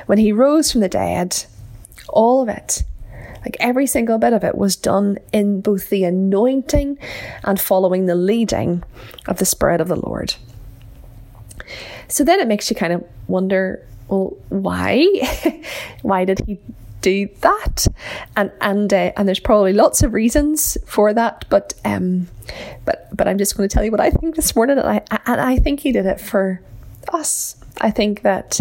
when 0.06 0.18
he 0.18 0.32
rose 0.32 0.72
from 0.72 0.80
the 0.80 0.88
dead, 0.88 1.44
all 2.08 2.42
of 2.42 2.48
it, 2.48 2.82
like 3.42 3.56
every 3.60 3.86
single 3.86 4.18
bit 4.18 4.32
of 4.32 4.44
it, 4.44 4.56
was 4.56 4.76
done 4.76 5.18
in 5.32 5.60
both 5.60 5.90
the 5.90 6.04
anointing 6.04 6.98
and 7.44 7.60
following 7.60 8.06
the 8.06 8.14
leading 8.14 8.82
of 9.26 9.38
the 9.38 9.44
Spirit 9.44 9.80
of 9.80 9.88
the 9.88 9.96
Lord. 9.96 10.34
So 12.08 12.24
then 12.24 12.40
it 12.40 12.48
makes 12.48 12.70
you 12.70 12.76
kind 12.76 12.92
of 12.92 13.04
wonder 13.26 13.86
well, 14.08 14.36
why? 14.48 15.06
why 16.02 16.24
did 16.24 16.40
he 16.46 16.58
do 17.00 17.28
that? 17.40 17.86
And 18.36 18.50
and 18.60 18.92
uh, 18.92 19.12
and 19.16 19.28
there's 19.28 19.40
probably 19.40 19.72
lots 19.72 20.02
of 20.02 20.12
reasons 20.12 20.78
for 20.86 21.12
that, 21.14 21.44
but 21.48 21.74
um, 21.84 22.28
but 22.84 23.08
but 23.14 23.28
I'm 23.28 23.38
just 23.38 23.56
going 23.56 23.68
to 23.68 23.72
tell 23.72 23.84
you 23.84 23.90
what 23.90 24.00
I 24.00 24.10
think 24.10 24.34
this 24.34 24.56
morning, 24.56 24.78
and 24.78 24.88
I 24.88 25.02
and 25.26 25.40
I 25.40 25.58
think 25.58 25.80
he 25.80 25.92
did 25.92 26.06
it 26.06 26.20
for 26.20 26.60
us. 27.12 27.56
I 27.80 27.90
think 27.90 28.22
that 28.22 28.60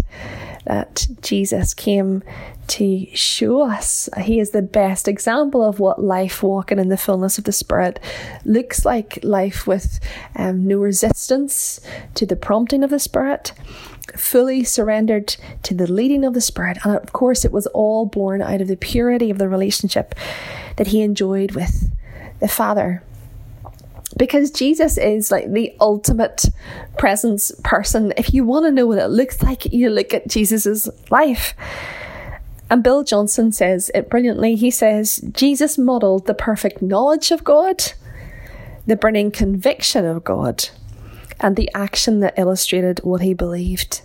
that 0.67 1.07
Jesus 1.21 1.73
came 1.73 2.23
to 2.67 3.07
show 3.15 3.61
us. 3.61 4.09
He 4.21 4.39
is 4.39 4.51
the 4.51 4.61
best 4.61 5.07
example 5.07 5.63
of 5.63 5.79
what 5.79 6.03
life 6.03 6.43
walking 6.43 6.77
in 6.77 6.89
the 6.89 6.97
fullness 6.97 7.37
of 7.37 7.45
the 7.45 7.53
Spirit 7.53 7.99
looks 8.43 8.83
like 8.83 9.19
life 9.23 9.65
with 9.65 9.99
um, 10.35 10.67
no 10.67 10.77
resistance 10.77 11.79
to 12.15 12.25
the 12.25 12.35
prompting 12.35 12.83
of 12.83 12.89
the 12.89 12.99
Spirit, 12.99 13.53
fully 14.15 14.65
surrendered 14.65 15.37
to 15.63 15.73
the 15.73 15.89
leading 15.89 16.25
of 16.25 16.33
the 16.33 16.41
Spirit. 16.41 16.79
And 16.83 16.97
of 16.97 17.13
course, 17.13 17.45
it 17.45 17.53
was 17.53 17.67
all 17.67 18.05
born 18.05 18.41
out 18.41 18.59
of 18.59 18.67
the 18.67 18.75
purity 18.75 19.29
of 19.29 19.37
the 19.37 19.47
relationship 19.47 20.15
that 20.75 20.87
he 20.87 21.01
enjoyed 21.01 21.51
with 21.51 21.89
the 22.41 22.49
Father 22.49 23.01
because 24.17 24.51
Jesus 24.51 24.97
is 24.97 25.31
like 25.31 25.51
the 25.51 25.75
ultimate 25.79 26.45
presence 26.97 27.51
person. 27.63 28.13
If 28.17 28.33
you 28.33 28.43
want 28.43 28.65
to 28.65 28.71
know 28.71 28.87
what 28.87 28.97
it 28.97 29.07
looks 29.07 29.41
like, 29.43 29.65
you 29.65 29.89
look 29.89 30.13
at 30.13 30.27
Jesus's 30.27 30.89
life. 31.09 31.53
And 32.69 32.83
Bill 32.83 33.03
Johnson 33.03 33.51
says 33.51 33.89
it 33.95 34.09
brilliantly. 34.09 34.55
He 34.55 34.71
says, 34.71 35.23
Jesus 35.31 35.77
modeled 35.77 36.25
the 36.25 36.33
perfect 36.33 36.81
knowledge 36.81 37.31
of 37.31 37.43
God, 37.43 37.93
the 38.85 38.95
burning 38.95 39.31
conviction 39.31 40.05
of 40.05 40.23
God, 40.23 40.69
and 41.39 41.55
the 41.55 41.69
action 41.73 42.19
that 42.19 42.37
illustrated 42.37 42.99
what 43.03 43.21
he 43.21 43.33
believed. 43.33 44.01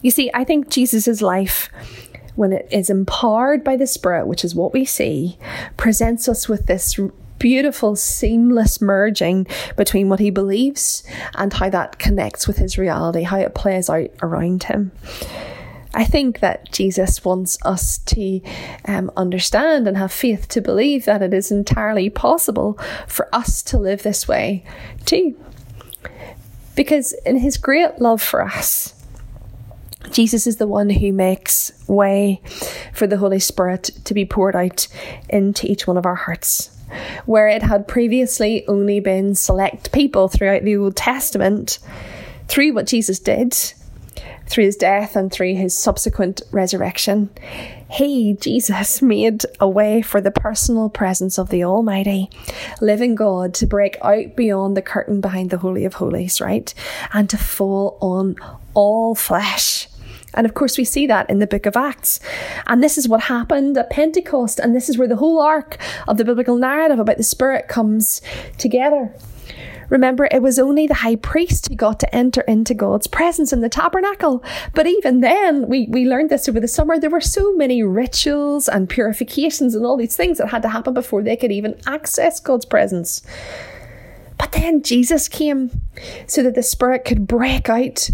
You 0.00 0.10
see, 0.10 0.30
I 0.32 0.44
think 0.44 0.70
Jesus' 0.70 1.20
life, 1.20 1.68
when 2.36 2.52
it 2.52 2.68
is 2.70 2.88
empowered 2.88 3.64
by 3.64 3.76
the 3.76 3.86
Spirit, 3.86 4.26
which 4.26 4.44
is 4.44 4.54
what 4.54 4.72
we 4.72 4.84
see, 4.84 5.36
presents 5.76 6.28
us 6.28 6.48
with 6.48 6.66
this 6.66 6.98
beautiful, 7.38 7.96
seamless 7.96 8.80
merging 8.80 9.46
between 9.76 10.08
what 10.08 10.20
he 10.20 10.30
believes 10.30 11.02
and 11.34 11.52
how 11.52 11.70
that 11.70 11.98
connects 11.98 12.46
with 12.46 12.58
his 12.58 12.78
reality, 12.78 13.22
how 13.22 13.38
it 13.38 13.54
plays 13.54 13.90
out 13.90 14.10
around 14.22 14.64
him. 14.64 14.92
I 15.94 16.04
think 16.04 16.40
that 16.40 16.70
Jesus 16.72 17.24
wants 17.24 17.56
us 17.64 17.98
to 17.98 18.42
um, 18.84 19.10
understand 19.16 19.88
and 19.88 19.96
have 19.96 20.12
faith 20.12 20.46
to 20.48 20.60
believe 20.60 21.06
that 21.06 21.22
it 21.22 21.32
is 21.32 21.50
entirely 21.50 22.10
possible 22.10 22.78
for 23.06 23.34
us 23.34 23.62
to 23.64 23.78
live 23.78 24.02
this 24.02 24.28
way 24.28 24.62
too. 25.06 25.34
Because 26.74 27.14
in 27.24 27.38
his 27.38 27.56
great 27.56 27.98
love 27.98 28.20
for 28.20 28.42
us, 28.42 28.92
Jesus 30.10 30.46
is 30.46 30.56
the 30.56 30.68
one 30.68 30.90
who 30.90 31.12
makes 31.12 31.72
way 31.88 32.42
for 32.92 33.06
the 33.06 33.16
Holy 33.16 33.40
Spirit 33.40 33.84
to 34.04 34.12
be 34.12 34.26
poured 34.26 34.54
out 34.54 34.86
into 35.30 35.66
each 35.66 35.86
one 35.86 35.96
of 35.96 36.04
our 36.04 36.14
hearts 36.14 36.75
where 37.24 37.48
it 37.48 37.62
had 37.62 37.88
previously 37.88 38.66
only 38.68 39.00
been 39.00 39.34
select 39.34 39.92
people 39.92 40.28
throughout 40.28 40.64
the 40.64 40.76
Old 40.76 40.96
Testament, 40.96 41.78
through 42.48 42.72
what 42.72 42.86
Jesus 42.86 43.18
did, 43.18 43.54
through 44.48 44.64
his 44.64 44.76
death 44.76 45.16
and 45.16 45.30
through 45.32 45.54
his 45.54 45.76
subsequent 45.76 46.42
resurrection, 46.52 47.30
he, 47.90 48.34
Jesus, 48.34 49.02
made 49.02 49.44
a 49.60 49.68
way 49.68 50.02
for 50.02 50.20
the 50.20 50.30
personal 50.30 50.88
presence 50.88 51.38
of 51.38 51.50
the 51.50 51.64
Almighty, 51.64 52.30
living 52.80 53.14
God, 53.14 53.54
to 53.54 53.66
break 53.66 53.96
out 54.02 54.36
beyond 54.36 54.76
the 54.76 54.82
curtain 54.82 55.20
behind 55.20 55.50
the 55.50 55.58
Holy 55.58 55.84
of 55.84 55.94
Holies, 55.94 56.40
right? 56.40 56.72
And 57.12 57.28
to 57.30 57.38
fall 57.38 57.98
on 58.00 58.36
all 58.74 59.14
flesh. 59.14 59.85
And 60.36 60.46
of 60.46 60.54
course, 60.54 60.78
we 60.78 60.84
see 60.84 61.06
that 61.06 61.28
in 61.28 61.38
the 61.38 61.46
book 61.46 61.66
of 61.66 61.76
Acts. 61.76 62.20
And 62.66 62.82
this 62.82 62.98
is 62.98 63.08
what 63.08 63.22
happened 63.22 63.76
at 63.78 63.90
Pentecost. 63.90 64.58
And 64.58 64.74
this 64.74 64.88
is 64.88 64.98
where 64.98 65.08
the 65.08 65.16
whole 65.16 65.40
arc 65.40 65.78
of 66.06 66.16
the 66.16 66.24
biblical 66.24 66.56
narrative 66.56 66.98
about 66.98 67.16
the 67.16 67.22
Spirit 67.22 67.68
comes 67.68 68.22
together. 68.58 69.12
Remember, 69.88 70.28
it 70.30 70.42
was 70.42 70.58
only 70.58 70.86
the 70.86 70.94
high 70.94 71.16
priest 71.16 71.68
who 71.68 71.76
got 71.76 72.00
to 72.00 72.14
enter 72.14 72.40
into 72.42 72.74
God's 72.74 73.06
presence 73.06 73.52
in 73.52 73.60
the 73.60 73.68
tabernacle. 73.68 74.42
But 74.74 74.86
even 74.86 75.20
then, 75.20 75.68
we, 75.68 75.86
we 75.88 76.06
learned 76.06 76.30
this 76.30 76.48
over 76.48 76.58
the 76.58 76.68
summer, 76.68 76.98
there 76.98 77.10
were 77.10 77.20
so 77.20 77.54
many 77.54 77.82
rituals 77.82 78.68
and 78.68 78.88
purifications 78.88 79.74
and 79.74 79.86
all 79.86 79.96
these 79.96 80.16
things 80.16 80.38
that 80.38 80.48
had 80.48 80.62
to 80.62 80.68
happen 80.68 80.94
before 80.94 81.22
they 81.22 81.36
could 81.36 81.52
even 81.52 81.78
access 81.86 82.40
God's 82.40 82.64
presence. 82.64 83.22
But 84.38 84.52
then 84.52 84.82
Jesus 84.82 85.28
came 85.28 85.70
so 86.26 86.42
that 86.42 86.54
the 86.54 86.62
Spirit 86.62 87.04
could 87.04 87.26
break 87.26 87.68
out, 87.68 88.10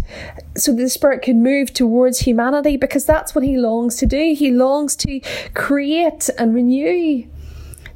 so 0.55 0.71
that 0.71 0.81
the 0.81 0.89
Spirit 0.89 1.21
could 1.21 1.35
move 1.35 1.73
towards 1.73 2.19
humanity, 2.19 2.77
because 2.77 3.05
that's 3.05 3.35
what 3.35 3.43
He 3.43 3.57
longs 3.57 3.97
to 3.97 4.05
do. 4.05 4.33
He 4.33 4.51
longs 4.51 4.95
to 4.97 5.19
create 5.53 6.29
and 6.37 6.55
renew. 6.55 7.27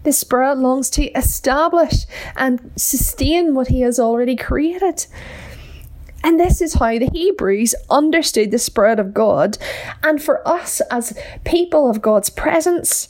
The 0.03 0.11
Spirit 0.11 0.57
longs 0.57 0.89
to 0.91 1.05
establish 1.17 2.05
and 2.35 2.71
sustain 2.75 3.55
what 3.55 3.69
He 3.69 3.81
has 3.81 3.99
already 3.99 4.35
created. 4.35 5.05
And 6.23 6.39
this 6.39 6.61
is 6.61 6.73
how 6.73 6.97
the 6.99 7.09
Hebrews 7.13 7.75
understood 7.89 8.51
the 8.51 8.59
Spirit 8.59 8.99
of 8.99 9.13
God. 9.13 9.57
And 10.03 10.21
for 10.21 10.45
us 10.47 10.81
as 10.91 11.17
people 11.45 11.89
of 11.89 12.01
God's 12.01 12.29
presence, 12.29 13.07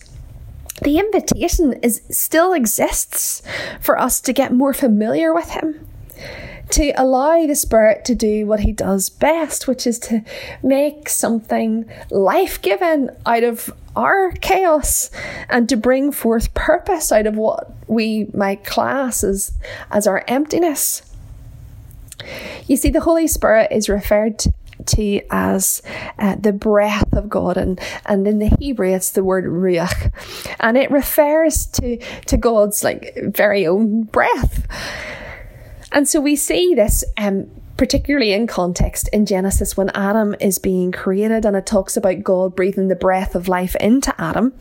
the 0.84 1.00
invitation 1.00 1.74
is 1.81 2.01
still 2.10 2.53
exists 2.53 3.41
for 3.81 4.00
us 4.00 4.22
to 4.22 4.34
get 4.34 4.53
more 4.53 4.74
familiar 4.74 5.34
with 5.34 5.50
him 5.50 5.88
to 6.69 6.91
allow 7.01 7.46
the 7.48 7.55
spirit 7.55 8.03
to 8.05 8.13
do 8.13 8.46
what 8.46 8.60
he 8.60 8.72
does 8.74 9.10
best 9.10 9.67
which 9.67 9.88
is 9.88 10.00
to 10.00 10.22
make 10.62 11.07
something 11.07 11.89
life-giving 12.12 13.10
out 13.25 13.43
of 13.43 13.74
our 13.96 14.31
chaos 14.34 15.10
and 15.50 15.67
to 15.67 15.75
bring 15.75 16.12
forth 16.12 16.53
purpose 16.53 17.12
out 17.12 17.25
of 17.25 17.36
what 17.36 17.72
we 17.88 18.27
might 18.34 18.63
class 18.63 19.24
as, 19.24 19.57
as 19.89 20.05
our 20.05 20.24
emptiness. 20.27 21.01
You 22.67 22.77
see 22.77 22.89
the 22.89 23.01
holy 23.01 23.27
spirit 23.27 23.72
is 23.72 23.89
referred 23.89 24.38
to 24.39 24.53
to 24.88 25.22
as 25.29 25.82
uh, 26.20 26.36
the 26.36 26.53
breath 26.53 27.13
of 27.13 27.29
God, 27.29 27.58
and, 27.58 27.79
and 28.06 28.27
in 28.27 28.39
the 28.39 28.51
Hebrew 28.60 28.94
it's 28.94 29.12
the 29.12 29.24
word 29.24 29.46
ruach, 29.46 30.12
and 30.60 30.77
it 30.77 30.91
refers 30.91 31.65
to 31.67 31.98
to 32.25 32.38
God's 32.38 32.84
like 32.84 33.17
very 33.17 33.67
own 33.67 34.03
breath. 34.03 34.67
And 35.91 36.08
so 36.08 36.20
we 36.20 36.36
see 36.36 36.75
this 36.75 37.03
um, 37.17 37.50
particularly 37.77 38.34
in 38.34 38.48
context 38.48 39.08
in 39.13 39.25
Genesis 39.25 39.77
when 39.77 39.89
Adam 39.91 40.36
is 40.39 40.60
being 40.60 40.91
created, 40.91 41.46
and 41.46 41.56
it 41.56 41.65
talks 41.65 41.96
about 41.96 42.24
God 42.24 42.56
breathing 42.56 42.88
the 42.88 42.96
breath 42.96 43.36
of 43.36 43.48
life 43.48 43.75
into 43.75 44.13
Adam. 44.20 44.53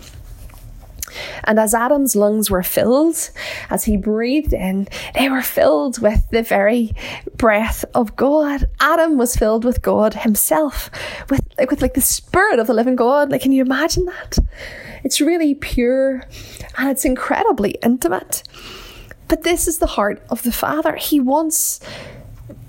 And 1.44 1.58
as 1.58 1.74
Adam's 1.74 2.16
lungs 2.16 2.50
were 2.50 2.62
filled, 2.62 3.30
as 3.70 3.84
he 3.84 3.96
breathed 3.96 4.52
in, 4.52 4.88
they 5.14 5.28
were 5.28 5.42
filled 5.42 6.00
with 6.00 6.28
the 6.30 6.42
very 6.42 6.92
breath 7.36 7.84
of 7.94 8.16
God. 8.16 8.68
Adam 8.80 9.18
was 9.18 9.36
filled 9.36 9.64
with 9.64 9.82
God 9.82 10.14
himself, 10.14 10.90
with, 11.30 11.42
with 11.70 11.82
like 11.82 11.94
the 11.94 12.00
spirit 12.00 12.58
of 12.58 12.66
the 12.66 12.74
living 12.74 12.96
God. 12.96 13.30
Like, 13.30 13.42
can 13.42 13.52
you 13.52 13.62
imagine 13.62 14.06
that? 14.06 14.38
It's 15.04 15.20
really 15.20 15.54
pure 15.54 16.24
and 16.76 16.90
it's 16.90 17.04
incredibly 17.04 17.72
intimate. 17.82 18.42
But 19.28 19.42
this 19.42 19.66
is 19.66 19.78
the 19.78 19.86
heart 19.86 20.22
of 20.30 20.42
the 20.42 20.52
Father. 20.52 20.96
He 20.96 21.20
wants 21.20 21.80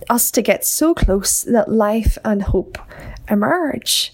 us 0.09 0.31
to 0.31 0.41
get 0.41 0.65
so 0.65 0.93
close 0.93 1.43
that 1.43 1.69
life 1.69 2.17
and 2.23 2.43
hope 2.43 2.77
emerge. 3.29 4.13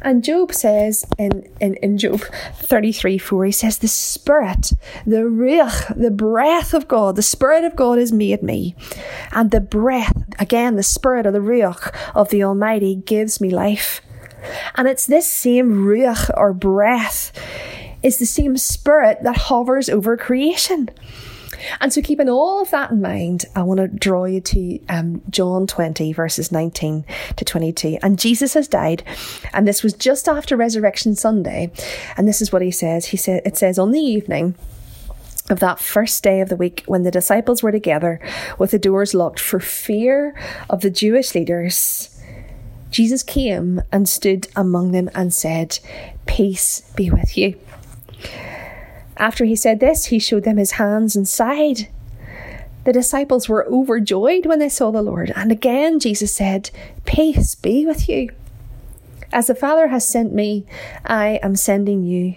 And 0.00 0.24
Job 0.24 0.52
says 0.52 1.04
in, 1.18 1.48
in, 1.60 1.74
in 1.76 1.98
Job 1.98 2.20
33 2.54 3.18
4, 3.18 3.44
he 3.46 3.52
says, 3.52 3.78
The 3.78 3.88
Spirit, 3.88 4.72
the 5.06 5.22
Ruach, 5.22 5.94
the 5.96 6.10
breath 6.10 6.74
of 6.74 6.88
God, 6.88 7.16
the 7.16 7.22
Spirit 7.22 7.64
of 7.64 7.76
God 7.76 7.98
has 7.98 8.12
made 8.12 8.42
me. 8.42 8.74
And 9.32 9.50
the 9.50 9.60
breath, 9.60 10.12
again, 10.38 10.76
the 10.76 10.82
Spirit 10.82 11.26
of 11.26 11.32
the 11.32 11.40
Ruach 11.40 11.94
of 12.14 12.30
the 12.30 12.44
Almighty 12.44 12.96
gives 12.96 13.40
me 13.40 13.50
life. 13.50 14.00
And 14.74 14.88
it's 14.88 15.06
this 15.06 15.30
same 15.30 15.84
Ruach 15.84 16.30
or 16.36 16.52
breath, 16.52 17.32
is 18.02 18.18
the 18.18 18.26
same 18.26 18.56
Spirit 18.56 19.22
that 19.22 19.36
hovers 19.36 19.88
over 19.88 20.16
creation. 20.16 20.90
And 21.80 21.92
so, 21.92 22.02
keeping 22.02 22.28
all 22.28 22.62
of 22.62 22.70
that 22.70 22.90
in 22.90 23.00
mind, 23.00 23.44
I 23.54 23.62
want 23.62 23.78
to 23.78 23.88
draw 23.88 24.24
you 24.24 24.40
to 24.40 24.80
um, 24.88 25.22
John 25.30 25.66
20, 25.66 26.12
verses 26.12 26.52
19 26.52 27.04
to 27.36 27.44
22. 27.44 27.98
And 28.02 28.18
Jesus 28.18 28.54
has 28.54 28.68
died, 28.68 29.02
and 29.52 29.66
this 29.66 29.82
was 29.82 29.94
just 29.94 30.28
after 30.28 30.56
Resurrection 30.56 31.14
Sunday. 31.14 31.70
And 32.16 32.26
this 32.26 32.40
is 32.42 32.52
what 32.52 32.62
he 32.62 32.70
says. 32.70 33.06
He 33.06 33.16
said, 33.16 33.42
It 33.44 33.56
says, 33.56 33.78
On 33.78 33.92
the 33.92 34.00
evening, 34.00 34.54
of 35.50 35.60
that 35.60 35.80
first 35.80 36.22
day 36.22 36.40
of 36.40 36.48
the 36.48 36.56
week 36.56 36.84
when 36.86 37.02
the 37.02 37.10
disciples 37.10 37.62
were 37.62 37.72
together 37.72 38.20
with 38.58 38.70
the 38.70 38.78
doors 38.78 39.12
locked 39.12 39.40
for 39.40 39.58
fear 39.58 40.34
of 40.70 40.80
the 40.80 40.90
Jewish 40.90 41.34
leaders, 41.34 42.08
Jesus 42.90 43.22
came 43.22 43.82
and 43.90 44.08
stood 44.08 44.48
among 44.54 44.92
them 44.92 45.10
and 45.14 45.32
said, 45.32 45.78
Peace 46.26 46.82
be 46.94 47.10
with 47.10 47.36
you. 47.36 47.58
After 49.22 49.44
he 49.44 49.54
said 49.54 49.78
this, 49.78 50.06
he 50.06 50.18
showed 50.18 50.42
them 50.42 50.56
his 50.56 50.72
hands 50.72 51.14
and 51.14 51.28
side. 51.28 51.86
The 52.82 52.92
disciples 52.92 53.48
were 53.48 53.64
overjoyed 53.66 54.46
when 54.46 54.58
they 54.58 54.68
saw 54.68 54.90
the 54.90 55.00
Lord. 55.00 55.32
And 55.36 55.52
again, 55.52 56.00
Jesus 56.00 56.34
said, 56.34 56.70
Peace 57.04 57.54
be 57.54 57.86
with 57.86 58.08
you. 58.08 58.30
As 59.32 59.46
the 59.46 59.54
Father 59.54 59.86
has 59.86 60.08
sent 60.08 60.34
me, 60.34 60.66
I 61.04 61.38
am 61.40 61.54
sending 61.54 62.02
you. 62.02 62.34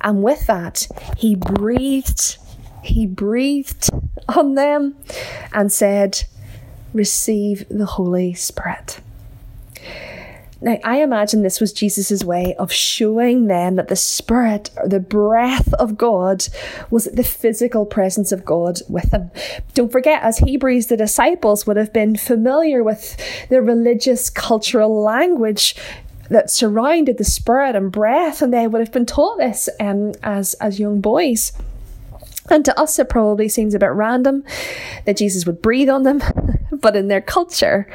And 0.00 0.20
with 0.20 0.48
that, 0.48 0.88
he 1.16 1.36
breathed, 1.36 2.38
he 2.82 3.06
breathed 3.06 3.88
on 4.36 4.56
them 4.56 4.96
and 5.52 5.70
said, 5.70 6.24
Receive 6.92 7.68
the 7.68 7.86
Holy 7.86 8.34
Spirit. 8.34 8.98
Now, 10.62 10.78
I 10.84 11.00
imagine 11.02 11.42
this 11.42 11.60
was 11.60 11.72
Jesus' 11.72 12.22
way 12.22 12.54
of 12.58 12.70
showing 12.70 13.46
them 13.46 13.76
that 13.76 13.88
the 13.88 13.96
Spirit, 13.96 14.70
or 14.76 14.88
the 14.88 15.00
breath 15.00 15.72
of 15.74 15.96
God, 15.96 16.46
was 16.90 17.06
the 17.06 17.24
physical 17.24 17.86
presence 17.86 18.30
of 18.30 18.44
God 18.44 18.80
with 18.88 19.10
them. 19.10 19.30
Don't 19.72 19.90
forget, 19.90 20.22
as 20.22 20.38
Hebrews, 20.38 20.88
the 20.88 20.98
disciples 20.98 21.66
would 21.66 21.78
have 21.78 21.94
been 21.94 22.14
familiar 22.16 22.82
with 22.82 23.16
the 23.48 23.62
religious 23.62 24.28
cultural 24.28 25.02
language 25.02 25.74
that 26.28 26.50
surrounded 26.50 27.16
the 27.16 27.24
Spirit 27.24 27.74
and 27.74 27.90
breath, 27.90 28.42
and 28.42 28.52
they 28.52 28.66
would 28.66 28.80
have 28.80 28.92
been 28.92 29.06
taught 29.06 29.38
this 29.38 29.68
um, 29.80 30.12
as, 30.22 30.52
as 30.54 30.78
young 30.78 31.00
boys. 31.00 31.52
And 32.50 32.64
to 32.66 32.78
us, 32.78 32.98
it 32.98 33.08
probably 33.08 33.48
seems 33.48 33.74
a 33.74 33.78
bit 33.78 33.92
random 33.92 34.44
that 35.06 35.16
Jesus 35.16 35.46
would 35.46 35.62
breathe 35.62 35.88
on 35.88 36.02
them. 36.02 36.20
but 36.80 36.96
in 36.96 37.08
their 37.08 37.20
culture, 37.20 37.86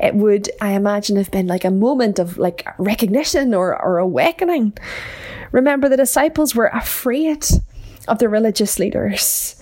it 0.00 0.14
would, 0.14 0.50
I 0.60 0.72
imagine, 0.72 1.16
have 1.16 1.30
been 1.30 1.46
like 1.46 1.64
a 1.64 1.70
moment 1.70 2.18
of 2.18 2.38
like 2.38 2.66
recognition 2.78 3.54
or, 3.54 3.80
or 3.80 3.98
awakening. 3.98 4.76
Remember, 5.52 5.88
the 5.88 5.96
disciples 5.96 6.54
were 6.54 6.66
afraid 6.66 7.44
of 8.08 8.18
the 8.18 8.28
religious 8.28 8.78
leaders, 8.78 9.60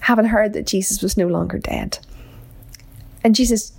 having 0.00 0.26
heard 0.26 0.52
that 0.52 0.66
Jesus 0.66 1.02
was 1.02 1.16
no 1.16 1.26
longer 1.26 1.58
dead. 1.58 1.98
And 3.24 3.34
Jesus 3.34 3.72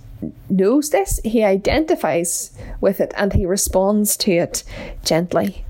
knows 0.48 0.90
this, 0.90 1.20
he 1.24 1.44
identifies 1.44 2.56
with 2.80 3.00
it, 3.00 3.12
and 3.16 3.32
he 3.32 3.46
responds 3.46 4.16
to 4.18 4.32
it 4.32 4.64
gently. 5.04 5.64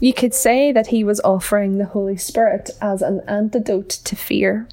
You 0.00 0.12
could 0.12 0.34
say 0.34 0.70
that 0.70 0.88
he 0.88 1.02
was 1.02 1.20
offering 1.20 1.78
the 1.78 1.86
Holy 1.86 2.16
Spirit 2.16 2.70
as 2.80 3.02
an 3.02 3.20
antidote 3.26 3.88
to 3.88 4.14
fear. 4.14 4.68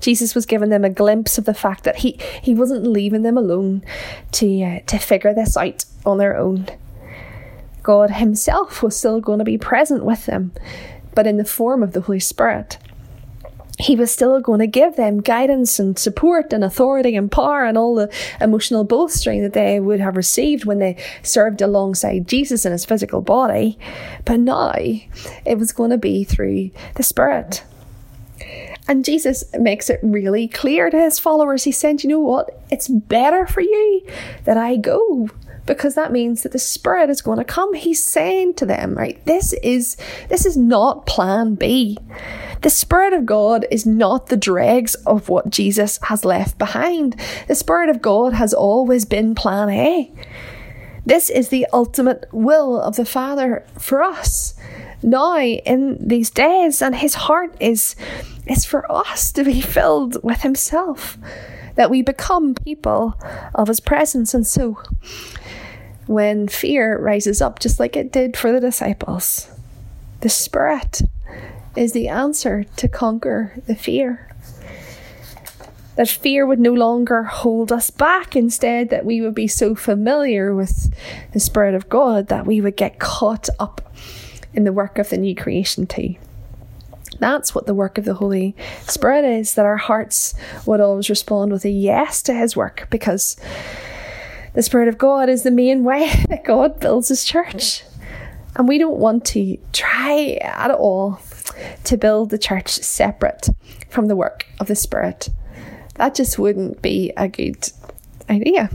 Jesus 0.00 0.34
was 0.34 0.46
giving 0.46 0.70
them 0.70 0.84
a 0.84 0.90
glimpse 0.90 1.38
of 1.38 1.44
the 1.44 1.54
fact 1.54 1.84
that 1.84 1.96
he, 1.96 2.18
he 2.42 2.54
wasn't 2.54 2.86
leaving 2.86 3.22
them 3.22 3.36
alone 3.36 3.82
to, 4.32 4.62
uh, 4.62 4.80
to 4.86 4.98
figure 4.98 5.34
this 5.34 5.56
out 5.56 5.84
on 6.04 6.18
their 6.18 6.36
own. 6.36 6.66
God 7.82 8.10
Himself 8.12 8.82
was 8.82 8.96
still 8.96 9.20
going 9.20 9.38
to 9.38 9.44
be 9.44 9.58
present 9.58 10.04
with 10.04 10.26
them, 10.26 10.52
but 11.14 11.26
in 11.26 11.36
the 11.36 11.44
form 11.44 11.82
of 11.82 11.92
the 11.92 12.02
Holy 12.02 12.20
Spirit 12.20 12.78
he 13.78 13.96
was 13.96 14.10
still 14.10 14.40
going 14.40 14.60
to 14.60 14.66
give 14.66 14.96
them 14.96 15.20
guidance 15.20 15.78
and 15.78 15.98
support 15.98 16.52
and 16.52 16.62
authority 16.62 17.16
and 17.16 17.30
power 17.30 17.64
and 17.64 17.76
all 17.78 17.94
the 17.94 18.12
emotional 18.40 18.84
bolstering 18.84 19.42
that 19.42 19.54
they 19.54 19.80
would 19.80 20.00
have 20.00 20.16
received 20.16 20.64
when 20.64 20.78
they 20.78 20.96
served 21.22 21.62
alongside 21.62 22.28
Jesus 22.28 22.64
in 22.64 22.72
his 22.72 22.84
physical 22.84 23.20
body. 23.20 23.78
But 24.24 24.40
now 24.40 24.72
it 24.74 25.58
was 25.58 25.72
going 25.72 25.90
to 25.90 25.98
be 25.98 26.24
through 26.24 26.70
the 26.94 27.02
Spirit. 27.02 27.64
And 28.88 29.04
Jesus 29.04 29.44
makes 29.58 29.88
it 29.88 30.00
really 30.02 30.48
clear 30.48 30.90
to 30.90 30.98
his 30.98 31.18
followers. 31.18 31.64
He 31.64 31.72
said, 31.72 32.02
You 32.02 32.10
know 32.10 32.20
what? 32.20 32.60
It's 32.70 32.88
better 32.88 33.46
for 33.46 33.60
you 33.60 34.06
that 34.44 34.56
I 34.56 34.76
go 34.76 35.28
because 35.64 35.94
that 35.94 36.10
means 36.10 36.42
that 36.42 36.50
the 36.50 36.58
spirit 36.58 37.08
is 37.08 37.22
going 37.22 37.38
to 37.38 37.44
come 37.44 37.72
he's 37.72 38.02
saying 38.02 38.52
to 38.52 38.66
them 38.66 38.94
right 38.96 39.24
this 39.26 39.52
is 39.62 39.96
this 40.28 40.44
is 40.44 40.56
not 40.56 41.06
plan 41.06 41.54
b 41.54 41.96
the 42.62 42.70
Spirit 42.70 43.12
of 43.12 43.26
God 43.26 43.66
is 43.72 43.84
not 43.84 44.28
the 44.28 44.36
dregs 44.36 44.94
of 44.94 45.28
what 45.28 45.50
Jesus 45.50 45.98
has 46.04 46.24
left 46.24 46.58
behind. 46.58 47.20
The 47.48 47.56
Spirit 47.56 47.88
of 47.88 48.00
God 48.00 48.34
has 48.34 48.54
always 48.54 49.04
been 49.04 49.34
plan 49.34 49.68
A. 49.68 50.12
This 51.04 51.30
is 51.30 51.48
the 51.48 51.66
ultimate 51.72 52.26
will 52.32 52.80
of 52.80 52.96
the 52.96 53.04
Father 53.04 53.64
for 53.78 54.02
us 54.02 54.54
now 55.02 55.36
in 55.38 55.98
these 56.00 56.30
days, 56.30 56.80
and 56.80 56.94
His 56.94 57.14
heart 57.14 57.54
is, 57.58 57.96
is 58.46 58.64
for 58.64 58.90
us 58.90 59.32
to 59.32 59.44
be 59.44 59.60
filled 59.60 60.22
with 60.22 60.42
Himself, 60.42 61.18
that 61.74 61.90
we 61.90 62.02
become 62.02 62.54
people 62.54 63.14
of 63.54 63.68
His 63.68 63.80
presence. 63.80 64.32
And 64.32 64.46
so, 64.46 64.80
when 66.06 66.48
fear 66.48 66.98
rises 66.98 67.42
up, 67.42 67.58
just 67.58 67.80
like 67.80 67.96
it 67.96 68.12
did 68.12 68.36
for 68.36 68.52
the 68.52 68.60
disciples, 68.60 69.50
the 70.20 70.28
Spirit 70.28 71.02
is 71.74 71.92
the 71.92 72.08
answer 72.08 72.64
to 72.76 72.86
conquer 72.86 73.54
the 73.66 73.74
fear. 73.74 74.31
That 75.96 76.08
fear 76.08 76.46
would 76.46 76.60
no 76.60 76.72
longer 76.72 77.22
hold 77.24 77.70
us 77.70 77.90
back, 77.90 78.34
instead, 78.34 78.88
that 78.90 79.04
we 79.04 79.20
would 79.20 79.34
be 79.34 79.46
so 79.46 79.74
familiar 79.74 80.54
with 80.54 80.92
the 81.32 81.40
Spirit 81.40 81.74
of 81.74 81.88
God 81.88 82.28
that 82.28 82.46
we 82.46 82.60
would 82.60 82.76
get 82.76 82.98
caught 82.98 83.48
up 83.60 83.92
in 84.54 84.64
the 84.64 84.72
work 84.72 84.98
of 84.98 85.10
the 85.10 85.18
new 85.18 85.34
creation 85.34 85.86
too. 85.86 86.14
That's 87.18 87.54
what 87.54 87.66
the 87.66 87.74
work 87.74 87.98
of 87.98 88.04
the 88.04 88.14
Holy 88.14 88.56
Spirit 88.86 89.24
is, 89.24 89.54
that 89.54 89.66
our 89.66 89.76
hearts 89.76 90.34
would 90.66 90.80
always 90.80 91.10
respond 91.10 91.52
with 91.52 91.64
a 91.64 91.70
yes 91.70 92.22
to 92.22 92.34
His 92.34 92.56
work 92.56 92.88
because 92.90 93.36
the 94.54 94.62
Spirit 94.62 94.88
of 94.88 94.98
God 94.98 95.28
is 95.28 95.42
the 95.42 95.50
main 95.50 95.84
way 95.84 96.10
that 96.28 96.44
God 96.44 96.80
builds 96.80 97.08
His 97.08 97.24
church. 97.24 97.84
And 98.56 98.68
we 98.68 98.78
don't 98.78 98.98
want 98.98 99.24
to 99.26 99.56
try 99.72 100.38
at 100.42 100.70
all 100.70 101.20
to 101.84 101.96
build 101.96 102.30
the 102.30 102.38
church 102.38 102.70
separate 102.70 103.48
from 103.88 104.08
the 104.08 104.16
work 104.16 104.46
of 104.58 104.66
the 104.66 104.74
Spirit. 104.74 105.28
That 106.02 106.16
just 106.16 106.36
wouldn't 106.36 106.82
be 106.82 107.12
a 107.16 107.28
good 107.28 107.70
idea. 108.28 108.70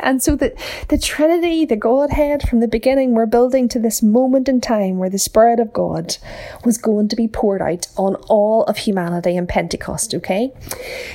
And 0.00 0.22
so 0.22 0.36
the, 0.36 0.56
the 0.86 0.96
Trinity, 0.96 1.64
the 1.64 1.74
Godhead 1.74 2.48
from 2.48 2.60
the 2.60 2.68
beginning, 2.68 3.12
we're 3.12 3.26
building 3.26 3.66
to 3.70 3.80
this 3.80 4.04
moment 4.04 4.48
in 4.48 4.60
time 4.60 4.98
where 4.98 5.10
the 5.10 5.18
Spirit 5.18 5.58
of 5.58 5.72
God 5.72 6.16
was 6.64 6.78
going 6.78 7.08
to 7.08 7.16
be 7.16 7.26
poured 7.26 7.60
out 7.60 7.88
on 7.96 8.14
all 8.28 8.62
of 8.66 8.76
humanity 8.76 9.36
in 9.36 9.48
Pentecost, 9.48 10.14
okay? 10.14 10.52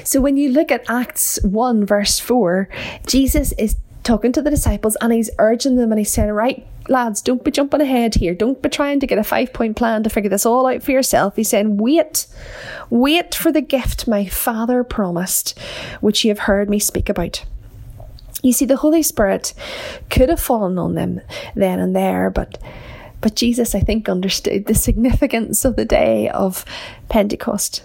So 0.03 0.19
when 0.19 0.35
you 0.35 0.51
look 0.51 0.71
at 0.71 0.83
Acts 0.89 1.39
1, 1.43 1.85
verse 1.85 2.19
4, 2.19 2.67
Jesus 3.07 3.53
is 3.53 3.77
talking 4.03 4.31
to 4.31 4.41
the 4.41 4.49
disciples 4.49 4.97
and 5.01 5.13
he's 5.13 5.29
urging 5.39 5.75
them 5.75 5.91
and 5.91 5.99
he's 5.99 6.11
saying, 6.11 6.31
Right, 6.31 6.65
lads, 6.87 7.21
don't 7.21 7.43
be 7.43 7.51
jumping 7.51 7.81
ahead 7.81 8.15
here. 8.15 8.33
Don't 8.33 8.61
be 8.61 8.69
trying 8.69 8.99
to 8.99 9.07
get 9.07 9.17
a 9.17 9.23
five 9.23 9.53
point 9.53 9.75
plan 9.75 10.03
to 10.03 10.09
figure 10.09 10.29
this 10.29 10.45
all 10.45 10.67
out 10.67 10.83
for 10.83 10.91
yourself. 10.91 11.35
He's 11.35 11.49
saying, 11.49 11.77
Wait, 11.77 12.27
wait 12.89 13.35
for 13.35 13.51
the 13.51 13.61
gift 13.61 14.07
my 14.07 14.25
Father 14.25 14.83
promised, 14.83 15.57
which 16.01 16.23
you 16.23 16.31
have 16.31 16.39
heard 16.39 16.69
me 16.69 16.79
speak 16.79 17.09
about. 17.09 17.45
You 18.41 18.53
see, 18.53 18.65
the 18.65 18.77
Holy 18.77 19.03
Spirit 19.03 19.53
could 20.09 20.29
have 20.29 20.39
fallen 20.39 20.77
on 20.77 20.95
them 20.95 21.21
then 21.55 21.79
and 21.79 21.95
there, 21.95 22.29
but 22.29 22.57
but 23.21 23.35
Jesus, 23.35 23.75
I 23.75 23.81
think, 23.81 24.07
understood 24.07 24.65
the 24.65 24.75
significance 24.75 25.65
of 25.65 25.75
the 25.75 25.85
day 25.85 26.29
of 26.29 26.63
Pentecost. 27.09 27.83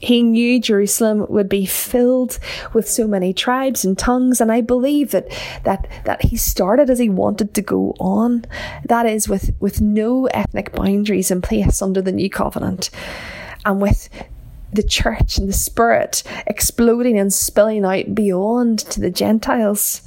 He 0.00 0.22
knew 0.22 0.60
Jerusalem 0.60 1.26
would 1.28 1.48
be 1.48 1.66
filled 1.66 2.38
with 2.72 2.88
so 2.88 3.06
many 3.06 3.32
tribes 3.32 3.84
and 3.84 3.98
tongues, 3.98 4.40
and 4.40 4.52
I 4.52 4.60
believe 4.60 5.10
that 5.10 5.28
that 5.64 5.88
that 6.04 6.22
he 6.22 6.36
started 6.36 6.90
as 6.90 6.98
he 6.98 7.08
wanted 7.08 7.54
to 7.54 7.62
go 7.62 7.94
on. 7.98 8.44
That 8.84 9.06
is 9.06 9.28
with, 9.28 9.54
with 9.60 9.80
no 9.80 10.26
ethnic 10.26 10.72
boundaries 10.72 11.30
in 11.30 11.42
place 11.42 11.82
under 11.82 12.00
the 12.00 12.12
new 12.12 12.30
covenant. 12.30 12.90
And 13.64 13.80
with 13.80 14.08
the 14.72 14.82
church 14.82 15.38
and 15.38 15.48
the 15.48 15.52
spirit 15.52 16.22
exploding 16.46 17.18
and 17.18 17.32
spilling 17.32 17.84
out 17.84 18.14
beyond 18.14 18.78
to 18.80 19.00
the 19.00 19.10
Gentiles. 19.10 20.02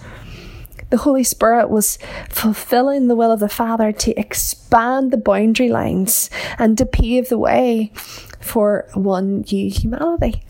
The 0.92 0.98
Holy 0.98 1.24
Spirit 1.24 1.70
was 1.70 1.98
fulfilling 2.30 3.08
the 3.08 3.16
will 3.16 3.32
of 3.32 3.40
the 3.40 3.50
Father 3.50 3.92
to 3.94 4.20
expand 4.20 5.12
the 5.12 5.18
boundary 5.18 5.70
lines 5.70 6.30
and 6.60 6.78
to 6.78 6.86
pave 6.86 7.30
the 7.30 7.38
way 7.38 7.94
for 8.42 8.88
one 8.94 9.42
new 9.52 9.70
humanity. 9.70 10.44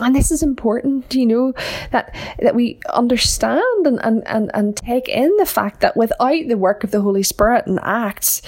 And 0.00 0.14
this 0.14 0.32
is 0.32 0.42
important, 0.42 1.14
you 1.14 1.24
know, 1.24 1.54
that 1.92 2.12
that 2.40 2.56
we 2.56 2.80
understand 2.92 3.86
and, 3.86 4.00
and, 4.02 4.26
and, 4.26 4.50
and 4.52 4.76
take 4.76 5.08
in 5.08 5.36
the 5.36 5.46
fact 5.46 5.80
that 5.82 5.96
without 5.96 6.48
the 6.48 6.56
work 6.56 6.82
of 6.82 6.90
the 6.90 7.00
Holy 7.00 7.22
Spirit 7.22 7.68
and 7.68 7.78
Acts, 7.80 8.42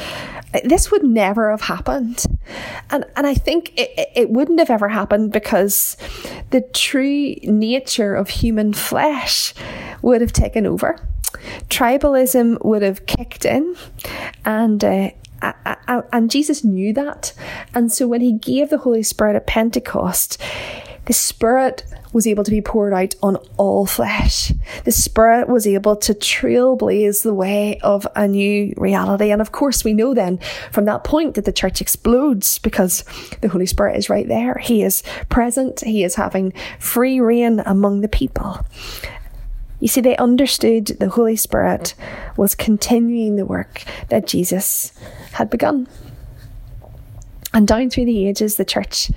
this 0.64 0.90
would 0.90 1.04
never 1.04 1.52
have 1.52 1.62
happened. 1.62 2.24
And 2.90 3.04
and 3.14 3.28
I 3.28 3.34
think 3.34 3.72
it, 3.78 4.10
it 4.16 4.30
wouldn't 4.30 4.58
have 4.58 4.70
ever 4.70 4.88
happened 4.88 5.32
because 5.32 5.96
the 6.50 6.62
true 6.62 7.36
nature 7.44 8.16
of 8.16 8.28
human 8.28 8.72
flesh 8.72 9.54
would 10.02 10.22
have 10.22 10.32
taken 10.32 10.66
over. 10.66 10.98
Tribalism 11.68 12.64
would 12.64 12.82
have 12.82 13.06
kicked 13.06 13.44
in, 13.44 13.76
and 14.44 14.82
uh, 14.82 15.10
and 16.12 16.30
Jesus 16.30 16.64
knew 16.64 16.92
that. 16.94 17.32
And 17.74 17.92
so 17.92 18.08
when 18.08 18.20
he 18.20 18.32
gave 18.32 18.70
the 18.70 18.78
Holy 18.78 19.02
Spirit 19.02 19.36
at 19.36 19.46
Pentecost, 19.46 20.40
the 21.06 21.12
Spirit 21.12 21.84
was 22.12 22.26
able 22.26 22.42
to 22.44 22.50
be 22.50 22.60
poured 22.60 22.92
out 22.92 23.14
on 23.22 23.36
all 23.56 23.86
flesh. 23.86 24.52
The 24.84 24.92
Spirit 24.92 25.48
was 25.48 25.66
able 25.66 25.96
to 25.96 26.14
trailblaze 26.14 27.22
the 27.22 27.34
way 27.34 27.78
of 27.80 28.06
a 28.16 28.26
new 28.26 28.74
reality. 28.76 29.30
And 29.30 29.40
of 29.40 29.52
course, 29.52 29.84
we 29.84 29.94
know 29.94 30.14
then 30.14 30.38
from 30.72 30.84
that 30.86 31.04
point 31.04 31.34
that 31.34 31.44
the 31.44 31.52
church 31.52 31.80
explodes 31.80 32.58
because 32.58 33.04
the 33.40 33.48
Holy 33.48 33.66
Spirit 33.66 33.96
is 33.96 34.10
right 34.10 34.26
there. 34.26 34.58
He 34.58 34.82
is 34.82 35.02
present, 35.28 35.80
He 35.80 36.02
is 36.02 36.16
having 36.16 36.52
free 36.80 37.20
reign 37.20 37.62
among 37.64 38.00
the 38.00 38.08
people. 38.08 38.66
You 39.78 39.88
see, 39.88 40.00
they 40.00 40.16
understood 40.16 40.86
the 40.86 41.10
Holy 41.10 41.36
Spirit 41.36 41.94
was 42.36 42.54
continuing 42.54 43.36
the 43.36 43.44
work 43.44 43.84
that 44.08 44.26
Jesus 44.26 44.92
had 45.36 45.50
begun. 45.50 45.86
And 47.54 47.66
down 47.66 47.88
through 47.88 48.04
the 48.04 48.26
ages, 48.28 48.56
the 48.56 48.66
church 48.66 49.10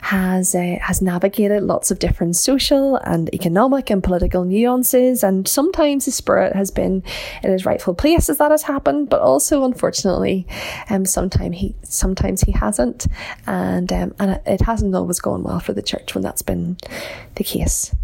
has 0.00 0.54
uh, 0.54 0.78
has 0.80 1.02
navigated 1.02 1.62
lots 1.62 1.90
of 1.90 1.98
different 1.98 2.34
social 2.34 2.96
and 2.96 3.28
economic 3.34 3.90
and 3.90 4.02
political 4.02 4.44
nuances, 4.44 5.22
and 5.22 5.46
sometimes 5.46 6.06
the 6.06 6.10
spirit 6.10 6.54
has 6.54 6.70
been 6.70 7.02
in 7.42 7.50
his 7.50 7.66
rightful 7.66 7.94
place 7.94 8.30
as 8.30 8.38
that 8.38 8.50
has 8.50 8.62
happened, 8.62 9.10
but 9.10 9.20
also 9.20 9.64
unfortunately, 9.64 10.46
um, 10.88 11.04
sometimes 11.04 11.56
he 11.58 11.76
sometimes 11.82 12.40
he 12.40 12.52
hasn't, 12.52 13.06
and 13.46 13.92
um, 13.92 14.14
and 14.18 14.40
it 14.46 14.62
hasn't 14.62 14.94
always 14.94 15.20
gone 15.20 15.42
well 15.42 15.60
for 15.60 15.74
the 15.74 15.82
church 15.82 16.14
when 16.14 16.22
that's 16.22 16.42
been 16.42 16.78
the 17.34 17.44
case. 17.44 17.94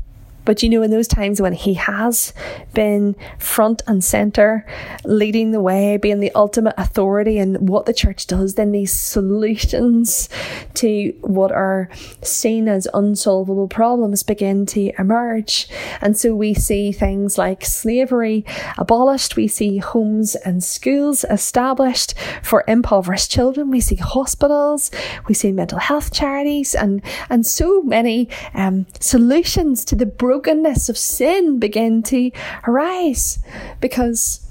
But 0.51 0.65
you 0.65 0.69
know, 0.69 0.83
in 0.83 0.91
those 0.91 1.07
times 1.07 1.41
when 1.41 1.53
he 1.53 1.75
has 1.75 2.35
been 2.75 3.15
front 3.39 3.83
and 3.87 4.03
center, 4.03 4.67
leading 5.05 5.53
the 5.53 5.61
way, 5.61 5.97
being 5.97 6.19
the 6.19 6.33
ultimate 6.35 6.75
authority 6.77 7.39
in 7.39 7.67
what 7.67 7.87
the 7.87 7.95
church 7.95 8.27
does, 8.27 8.57
then 8.57 8.73
these 8.73 8.91
solutions 8.91 10.29
to 10.75 11.15
what 11.21 11.53
are 11.53 11.89
seen 12.23 12.67
as 12.67 12.89
unsolvable 12.93 13.69
problems 13.69 14.25
begin 14.25 14.67
to 14.67 14.91
emerge. 14.99 15.69
And 16.01 16.19
so 16.19 16.35
we 16.35 16.55
see 16.55 16.91
things 16.91 17.39
like 17.39 17.65
slavery 17.65 18.45
abolished, 18.77 19.37
we 19.37 19.47
see 19.47 19.79
homes 19.79 20.35
and 20.35 20.65
schools 20.65 21.25
established 21.31 22.15
for 22.43 22.65
impoverished 22.67 23.31
children, 23.31 23.71
we 23.71 23.81
see 23.81 23.95
hospitals, 23.95 24.91
we 25.29 25.35
see 25.35 25.53
mental 25.53 25.79
health 25.79 26.13
charities, 26.13 26.75
and, 26.75 27.03
and 27.29 27.47
so 27.47 27.83
many 27.83 28.29
um, 28.55 28.87
solutions 28.99 29.85
to 29.85 29.95
the 29.95 30.07
broken 30.07 30.40
brokenness 30.41 30.89
of 30.89 30.97
sin 30.97 31.59
begin 31.59 32.03
to 32.03 32.31
arise 32.67 33.41
because 33.79 34.51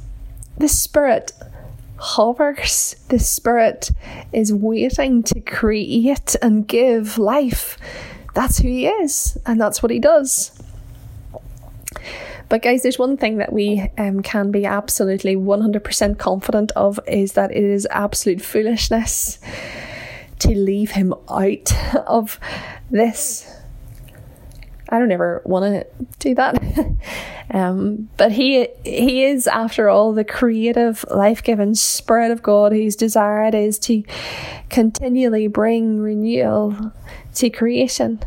the 0.57 0.67
Spirit 0.67 1.31
hovers. 1.97 2.95
The 3.09 3.17
Spirit 3.17 3.89
is 4.31 4.53
waiting 4.53 5.23
to 5.23 5.39
create 5.41 6.35
and 6.43 6.67
give 6.67 7.17
life. 7.17 7.77
That's 8.35 8.59
who 8.59 8.67
He 8.67 8.87
is, 8.87 9.37
and 9.47 9.59
that's 9.59 9.81
what 9.81 9.91
He 9.91 9.99
does. 9.99 10.61
But, 12.49 12.61
guys, 12.61 12.83
there's 12.83 12.99
one 12.99 13.17
thing 13.17 13.37
that 13.37 13.51
we 13.51 13.89
um, 13.97 14.21
can 14.21 14.51
be 14.51 14.65
absolutely 14.65 15.35
100% 15.35 16.19
confident 16.19 16.71
of 16.75 16.99
is 17.07 17.33
that 17.33 17.51
it 17.51 17.63
is 17.63 17.87
absolute 17.89 18.41
foolishness 18.41 19.39
to 20.39 20.49
leave 20.49 20.91
Him 20.91 21.15
out 21.29 21.73
of 22.07 22.39
this 22.91 23.58
I 24.89 24.99
don't 24.99 25.11
ever 25.11 25.41
want 25.45 25.65
to 25.65 25.87
do 26.19 26.35
that. 26.35 26.61
um, 27.51 28.09
but 28.17 28.31
he 28.31 28.67
he 28.83 29.23
is, 29.23 29.47
after 29.47 29.87
all, 29.87 30.13
the 30.13 30.23
creative, 30.23 31.05
life 31.11 31.43
giving 31.43 31.75
Spirit 31.75 32.31
of 32.31 32.41
God 32.41 32.71
whose 32.71 32.95
desire 32.95 33.43
it 33.43 33.55
is 33.55 33.77
to 33.79 34.03
continually 34.69 35.47
bring 35.47 35.99
renewal 35.99 36.91
to 37.35 37.49
creation. 37.49 38.19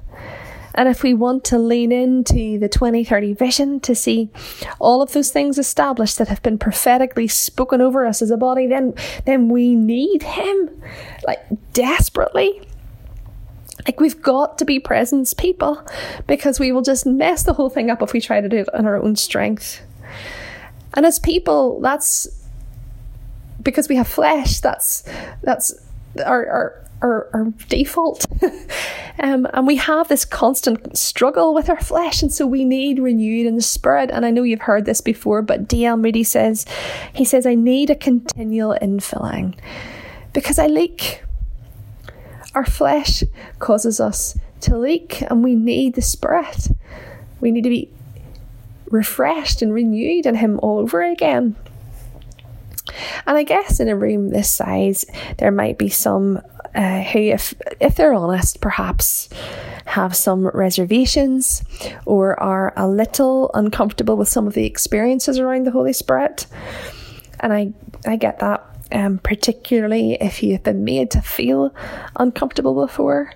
And 0.74 0.88
if 0.88 1.02
we 1.02 1.12
want 1.12 1.44
to 1.44 1.58
lean 1.58 1.92
into 1.92 2.58
the 2.58 2.68
2030 2.68 3.34
vision 3.34 3.80
to 3.80 3.94
see 3.94 4.30
all 4.78 5.02
of 5.02 5.12
those 5.12 5.30
things 5.30 5.58
established 5.58 6.18
that 6.18 6.28
have 6.28 6.42
been 6.42 6.58
prophetically 6.58 7.28
spoken 7.28 7.80
over 7.80 8.06
us 8.06 8.22
as 8.22 8.30
a 8.30 8.36
body, 8.36 8.66
then 8.66 8.94
then 9.26 9.48
we 9.48 9.74
need 9.74 10.22
him 10.22 10.82
like 11.26 11.44
desperately. 11.72 12.62
Like, 13.86 14.00
we've 14.00 14.20
got 14.20 14.58
to 14.58 14.64
be 14.64 14.78
presence 14.78 15.34
people 15.34 15.84
because 16.26 16.60
we 16.60 16.72
will 16.72 16.82
just 16.82 17.06
mess 17.06 17.42
the 17.42 17.52
whole 17.52 17.70
thing 17.70 17.90
up 17.90 18.02
if 18.02 18.12
we 18.12 18.20
try 18.20 18.40
to 18.40 18.48
do 18.48 18.58
it 18.58 18.74
on 18.74 18.86
our 18.86 18.96
own 18.96 19.16
strength. 19.16 19.82
And 20.94 21.06
as 21.06 21.18
people, 21.18 21.80
that's 21.80 22.28
because 23.62 23.88
we 23.88 23.96
have 23.96 24.08
flesh, 24.08 24.60
that's 24.60 25.08
that's 25.42 25.74
our 26.24 26.46
our 26.46 26.82
our, 27.02 27.28
our 27.32 27.52
default. 27.68 28.26
um, 29.18 29.46
and 29.52 29.66
we 29.66 29.76
have 29.76 30.08
this 30.08 30.24
constant 30.24 30.96
struggle 30.96 31.52
with 31.52 31.68
our 31.68 31.80
flesh, 31.80 32.22
and 32.22 32.32
so 32.32 32.46
we 32.46 32.64
need 32.64 32.98
renewed 32.98 33.46
in 33.46 33.56
the 33.56 33.62
spirit. 33.62 34.10
And 34.10 34.24
I 34.24 34.30
know 34.30 34.44
you've 34.44 34.62
heard 34.62 34.84
this 34.84 35.00
before, 35.00 35.42
but 35.42 35.68
D.L. 35.68 35.96
Moody 35.96 36.24
says, 36.24 36.64
he 37.12 37.24
says, 37.24 37.44
I 37.44 37.54
need 37.54 37.90
a 37.90 37.94
continual 37.94 38.76
infilling 38.80 39.54
because 40.32 40.58
I 40.58 40.68
leak. 40.68 41.21
Our 42.54 42.66
flesh 42.66 43.24
causes 43.58 44.00
us 44.00 44.36
to 44.62 44.76
leak, 44.76 45.22
and 45.22 45.42
we 45.42 45.54
need 45.54 45.94
the 45.94 46.02
Spirit. 46.02 46.68
We 47.40 47.50
need 47.50 47.64
to 47.64 47.70
be 47.70 47.90
refreshed 48.90 49.62
and 49.62 49.72
renewed 49.72 50.26
in 50.26 50.36
Him 50.36 50.60
all 50.62 50.78
over 50.78 51.02
again. 51.02 51.56
And 53.26 53.38
I 53.38 53.42
guess 53.42 53.80
in 53.80 53.88
a 53.88 53.96
room 53.96 54.30
this 54.30 54.50
size, 54.50 55.04
there 55.38 55.50
might 55.50 55.78
be 55.78 55.88
some 55.88 56.42
uh, 56.74 57.02
who, 57.02 57.18
if 57.18 57.54
if 57.80 57.96
they're 57.96 58.14
honest, 58.14 58.60
perhaps 58.60 59.28
have 59.86 60.16
some 60.16 60.46
reservations 60.48 61.62
or 62.06 62.38
are 62.40 62.72
a 62.76 62.88
little 62.88 63.50
uncomfortable 63.54 64.16
with 64.16 64.28
some 64.28 64.46
of 64.46 64.54
the 64.54 64.64
experiences 64.64 65.38
around 65.38 65.64
the 65.64 65.70
Holy 65.70 65.92
Spirit. 65.92 66.46
And 67.40 67.52
I 67.52 67.72
I 68.06 68.16
get 68.16 68.38
that 68.38 68.71
um, 68.92 69.18
particularly 69.18 70.14
if 70.14 70.42
you've 70.42 70.62
been 70.62 70.84
made 70.84 71.10
to 71.12 71.22
feel 71.22 71.74
uncomfortable 72.16 72.74
before. 72.74 73.34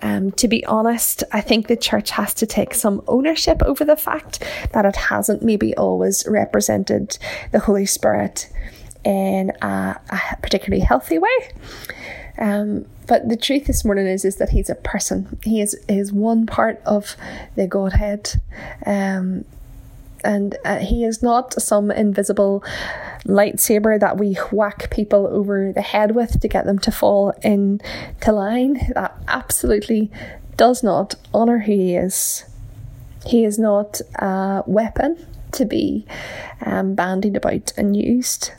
Um, 0.00 0.30
to 0.32 0.46
be 0.46 0.64
honest, 0.64 1.24
I 1.32 1.40
think 1.40 1.66
the 1.66 1.76
church 1.76 2.10
has 2.10 2.32
to 2.34 2.46
take 2.46 2.72
some 2.74 3.02
ownership 3.08 3.62
over 3.64 3.84
the 3.84 3.96
fact 3.96 4.44
that 4.72 4.84
it 4.84 4.94
hasn't 4.94 5.42
maybe 5.42 5.76
always 5.76 6.24
represented 6.28 7.18
the 7.50 7.58
Holy 7.58 7.86
Spirit 7.86 8.48
in 9.04 9.50
a, 9.62 10.00
a 10.10 10.36
particularly 10.40 10.84
healthy 10.84 11.18
way. 11.18 11.50
Um, 12.38 12.86
but 13.08 13.28
the 13.28 13.36
truth 13.36 13.66
this 13.66 13.84
morning 13.84 14.06
is 14.06 14.24
is 14.24 14.36
that 14.36 14.50
he's 14.50 14.70
a 14.70 14.76
person. 14.76 15.38
He 15.42 15.60
is 15.60 15.74
is 15.88 16.12
one 16.12 16.46
part 16.46 16.80
of 16.84 17.16
the 17.56 17.66
Godhead. 17.66 18.40
Um, 18.86 19.44
and 20.24 20.56
uh, 20.64 20.78
he 20.78 21.04
is 21.04 21.22
not 21.22 21.60
some 21.60 21.90
invisible 21.90 22.62
lightsaber 23.24 23.98
that 24.00 24.16
we 24.18 24.34
whack 24.50 24.90
people 24.90 25.26
over 25.26 25.72
the 25.72 25.82
head 25.82 26.14
with 26.14 26.40
to 26.40 26.48
get 26.48 26.64
them 26.64 26.78
to 26.80 26.90
fall 26.90 27.30
into 27.42 28.32
line. 28.32 28.80
That 28.94 29.16
absolutely 29.28 30.10
does 30.56 30.82
not 30.82 31.14
honour 31.32 31.60
who 31.60 31.72
he 31.72 31.96
is. 31.96 32.44
He 33.26 33.44
is 33.44 33.58
not 33.58 34.00
a 34.16 34.62
weapon 34.66 35.26
to 35.52 35.64
be 35.64 36.06
um, 36.64 36.94
bandied 36.94 37.36
about 37.36 37.72
and 37.76 37.96
used. 37.96 38.52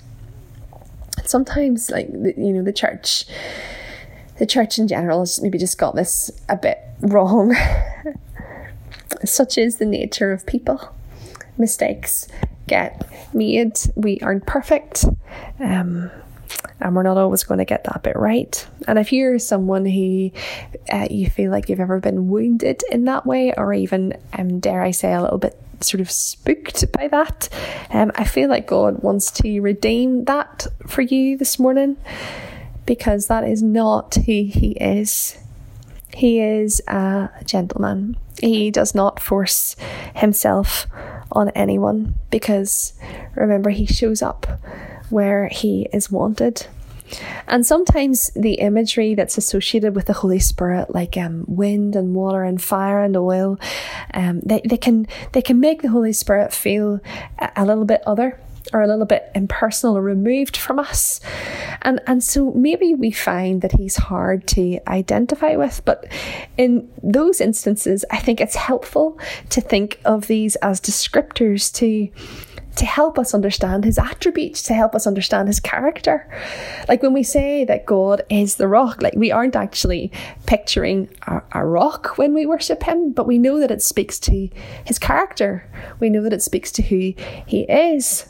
Sometimes, 1.25 1.89
like 1.89 2.09
you 2.09 2.53
know, 2.53 2.63
the 2.63 2.73
church, 2.73 3.25
the 4.37 4.45
church 4.45 4.79
in 4.79 4.87
general 4.87 5.19
has 5.19 5.41
maybe 5.41 5.57
just 5.57 5.77
got 5.77 5.95
this 5.95 6.31
a 6.47 6.55
bit 6.55 6.79
wrong. 7.01 7.55
Such 9.25 9.57
is 9.57 9.77
the 9.77 9.85
nature 9.85 10.31
of 10.31 10.45
people 10.45 10.93
mistakes 11.59 12.27
get 12.67 13.09
made. 13.33 13.77
We 13.95 14.19
aren't 14.21 14.45
perfect. 14.45 15.05
Um, 15.59 16.11
and 16.79 16.95
we're 16.95 17.03
not 17.03 17.17
always 17.17 17.43
going 17.43 17.57
to 17.57 17.65
get 17.65 17.83
that 17.85 18.03
bit 18.03 18.15
right. 18.15 18.65
And 18.87 18.97
if 18.97 19.11
you're 19.11 19.39
someone 19.39 19.85
who 19.85 20.31
uh, 20.91 21.07
you 21.09 21.29
feel 21.29 21.51
like 21.51 21.69
you've 21.69 21.79
ever 21.79 21.99
been 21.99 22.29
wounded 22.29 22.81
in 22.91 23.05
that 23.05 23.25
way, 23.25 23.53
or 23.55 23.73
even, 23.73 24.13
um, 24.33 24.59
dare 24.59 24.81
I 24.81 24.91
say, 24.91 25.13
a 25.13 25.21
little 25.21 25.37
bit 25.37 25.59
sort 25.81 26.01
of 26.01 26.09
spooked 26.09 26.91
by 26.91 27.07
that, 27.09 27.49
um, 27.91 28.11
I 28.15 28.23
feel 28.23 28.49
like 28.49 28.67
God 28.67 29.03
wants 29.03 29.31
to 29.31 29.59
redeem 29.59 30.25
that 30.25 30.67
for 30.87 31.01
you 31.01 31.37
this 31.37 31.59
morning 31.59 31.97
because 32.85 33.27
that 33.27 33.43
is 33.43 33.61
not 33.61 34.15
who 34.15 34.45
He 34.45 34.77
is. 34.79 35.37
He 36.13 36.39
is 36.39 36.81
a 36.87 37.29
gentleman. 37.45 38.17
He 38.41 38.71
does 38.71 38.95
not 38.95 39.19
force 39.19 39.75
himself 40.15 40.87
on 41.31 41.49
anyone 41.49 42.15
because 42.29 42.93
remember, 43.35 43.69
he 43.69 43.85
shows 43.85 44.21
up 44.21 44.47
where 45.09 45.47
he 45.47 45.87
is 45.93 46.11
wanted. 46.11 46.67
And 47.47 47.65
sometimes 47.65 48.29
the 48.35 48.55
imagery 48.55 49.15
that's 49.15 49.37
associated 49.37 49.95
with 49.95 50.05
the 50.05 50.13
Holy 50.13 50.39
Spirit, 50.39 50.93
like 50.93 51.17
um, 51.17 51.43
wind 51.47 51.95
and 51.95 52.13
water 52.13 52.43
and 52.43 52.61
fire 52.61 53.03
and 53.03 53.17
oil, 53.17 53.59
um, 54.13 54.41
they, 54.41 54.61
they 54.63 54.77
can 54.77 55.07
they 55.31 55.41
can 55.41 55.59
make 55.59 55.81
the 55.81 55.89
Holy 55.89 56.13
Spirit 56.13 56.53
feel 56.53 56.99
a, 57.39 57.51
a 57.55 57.65
little 57.65 57.85
bit 57.85 58.03
other 58.05 58.39
or 58.73 58.81
a 58.81 58.87
little 58.87 59.05
bit 59.05 59.31
impersonal 59.35 59.97
or 59.97 60.01
removed 60.01 60.57
from 60.57 60.79
us. 60.79 61.19
And 61.81 62.01
and 62.07 62.23
so 62.23 62.51
maybe 62.51 62.93
we 62.93 63.11
find 63.11 63.61
that 63.61 63.73
he's 63.73 63.97
hard 63.97 64.47
to 64.49 64.79
identify 64.87 65.55
with, 65.55 65.81
but 65.85 66.07
in 66.57 66.89
those 67.03 67.41
instances 67.41 68.05
I 68.11 68.17
think 68.17 68.41
it's 68.41 68.55
helpful 68.55 69.19
to 69.49 69.61
think 69.61 69.99
of 70.05 70.27
these 70.27 70.55
as 70.57 70.81
descriptors 70.81 71.73
to 71.75 72.09
to 72.79 72.85
help 72.85 73.19
us 73.19 73.33
understand 73.33 73.83
his 73.83 73.97
attributes, 73.97 74.63
to 74.63 74.73
help 74.73 74.95
us 74.95 75.05
understand 75.05 75.49
his 75.49 75.59
character. 75.59 76.25
Like 76.87 77.03
when 77.03 77.11
we 77.11 77.23
say 77.23 77.65
that 77.65 77.85
God 77.85 78.23
is 78.29 78.55
the 78.55 78.69
rock, 78.69 79.01
like 79.01 79.15
we 79.15 79.31
aren't 79.31 79.57
actually 79.57 80.13
picturing 80.45 81.09
a, 81.27 81.41
a, 81.51 81.65
rock 81.65 82.17
when 82.17 82.33
we 82.33 82.45
worship 82.45 82.83
him, 82.83 83.11
but 83.11 83.27
we 83.27 83.37
know 83.37 83.59
that 83.59 83.69
it 83.69 83.81
speaks 83.81 84.17
to 84.21 84.49
his 84.85 84.97
character. 84.97 85.69
We 85.99 86.09
know 86.09 86.21
that 86.23 86.31
it 86.31 86.41
speaks 86.41 86.71
to 86.73 86.81
who 86.81 87.13
he 87.45 87.63
is 87.63 88.25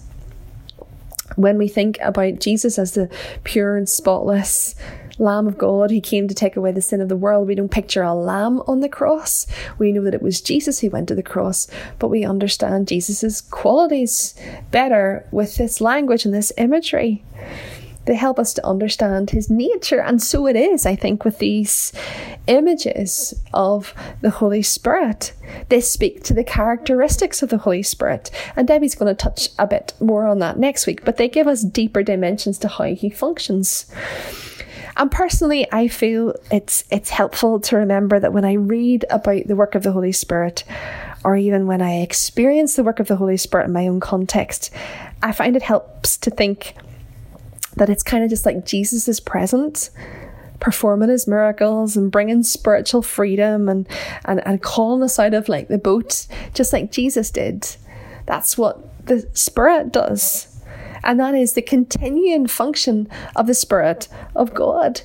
when 1.40 1.58
we 1.58 1.68
think 1.68 1.98
about 2.02 2.40
Jesus 2.40 2.78
as 2.78 2.94
the 2.94 3.10
pure 3.44 3.78
and 3.78 3.88
spotless 3.88 4.76
Lamb 5.20 5.48
of 5.48 5.58
God 5.58 5.92
who 5.92 6.00
came 6.00 6.28
to 6.28 6.34
take 6.34 6.56
away 6.56 6.72
the 6.72 6.82
sin 6.82 7.02
of 7.02 7.10
the 7.10 7.18
world. 7.18 7.48
We 7.48 7.56
don't 7.56 7.70
picture 7.70 8.02
a 8.02 8.14
lamb 8.14 8.62
on 8.68 8.80
the 8.80 8.90
cross. 8.90 9.46
We 9.78 9.92
know 9.92 10.02
that 10.04 10.14
it 10.14 10.22
was 10.22 10.42
Jesus 10.42 10.80
who 10.80 10.90
went 10.90 11.10
to 11.10 11.16
the 11.16 11.24
cross, 11.24 11.68
but 12.00 12.08
we 12.08 12.24
understand 12.24 12.88
Jesus's 12.88 13.42
qualities 13.42 14.34
better 14.72 15.28
with 15.32 15.58
this 15.58 15.82
language 15.82 16.26
and 16.26 16.34
this 16.34 16.54
imagery. 16.58 17.24
They 18.10 18.16
help 18.16 18.40
us 18.40 18.56
to 18.56 18.66
understand 18.66 19.30
his 19.30 19.52
nature. 19.52 20.02
And 20.02 20.20
so 20.20 20.48
it 20.48 20.56
is, 20.56 20.88
I 20.88 20.96
think, 20.96 21.24
with 21.24 21.38
these 21.38 21.94
images 22.48 23.40
of 23.54 23.94
the 24.22 24.32
Holy 24.32 24.64
Spirit. 24.64 25.32
They 25.70 25.80
speak 25.80 26.24
to 26.24 26.34
the 26.34 26.44
characteristics 26.44 27.44
of 27.44 27.50
the 27.50 27.60
Holy 27.60 27.84
Spirit. 27.84 28.32
And 28.56 28.68
Debbie's 28.68 28.96
going 28.96 29.16
to 29.16 29.24
touch 29.24 29.50
a 29.60 29.68
bit 29.68 29.94
more 30.00 30.26
on 30.26 30.40
that 30.40 30.58
next 30.58 30.88
week, 30.88 31.06
but 31.06 31.18
they 31.18 31.30
give 31.30 31.46
us 31.48 31.62
deeper 31.62 32.02
dimensions 32.02 32.58
to 32.58 32.68
how 32.68 32.86
he 32.86 33.12
functions. 33.12 33.86
And 34.98 35.12
personally, 35.12 35.68
I 35.72 35.88
feel 35.88 36.34
it's 36.52 36.86
it's 36.90 37.12
helpful 37.12 37.60
to 37.60 37.78
remember 37.78 38.20
that 38.20 38.34
when 38.34 38.44
I 38.44 38.54
read 38.54 39.06
about 39.12 39.46
the 39.46 39.56
work 39.56 39.76
of 39.76 39.84
the 39.84 39.92
Holy 39.92 40.14
Spirit, 40.14 40.64
or 41.24 41.38
even 41.38 41.68
when 41.68 41.84
I 41.84 42.02
experience 42.02 42.76
the 42.76 42.84
work 42.84 43.00
of 43.00 43.08
the 43.08 43.18
Holy 43.18 43.38
Spirit 43.38 43.66
in 43.66 43.72
my 43.72 43.88
own 43.88 44.00
context, 44.00 44.72
I 45.22 45.32
find 45.32 45.56
it 45.56 45.62
helps 45.62 46.18
to 46.18 46.32
think 46.32 46.74
that 47.80 47.90
it's 47.90 48.04
kind 48.04 48.24
of 48.24 48.30
just 48.30 48.46
like 48.46 48.66
Jesus 48.66 49.08
is 49.08 49.20
present 49.20 49.90
performing 50.60 51.10
his 51.10 51.28
miracles 51.28 51.96
and 51.96 52.12
bringing 52.12 52.44
spiritual 52.44 53.02
freedom 53.02 53.70
and, 53.70 53.88
and, 54.26 54.46
and 54.46 54.62
calling 54.62 55.04
us 55.04 55.18
out 55.18 55.34
of 55.34 55.50
like 55.50 55.68
the 55.68 55.78
boat, 55.78 56.28
just 56.54 56.74
like 56.74 56.92
Jesus 56.92 57.32
did. 57.32 57.76
That's 58.26 58.58
what 58.58 59.06
the 59.06 59.28
Spirit 59.34 59.92
does. 59.92 60.48
And 61.04 61.20
that 61.20 61.34
is 61.34 61.54
the 61.54 61.62
continuing 61.62 62.48
function 62.48 63.08
of 63.36 63.48
the 63.48 63.54
Spirit 63.54 64.08
of 64.36 64.54
God. 64.54 65.02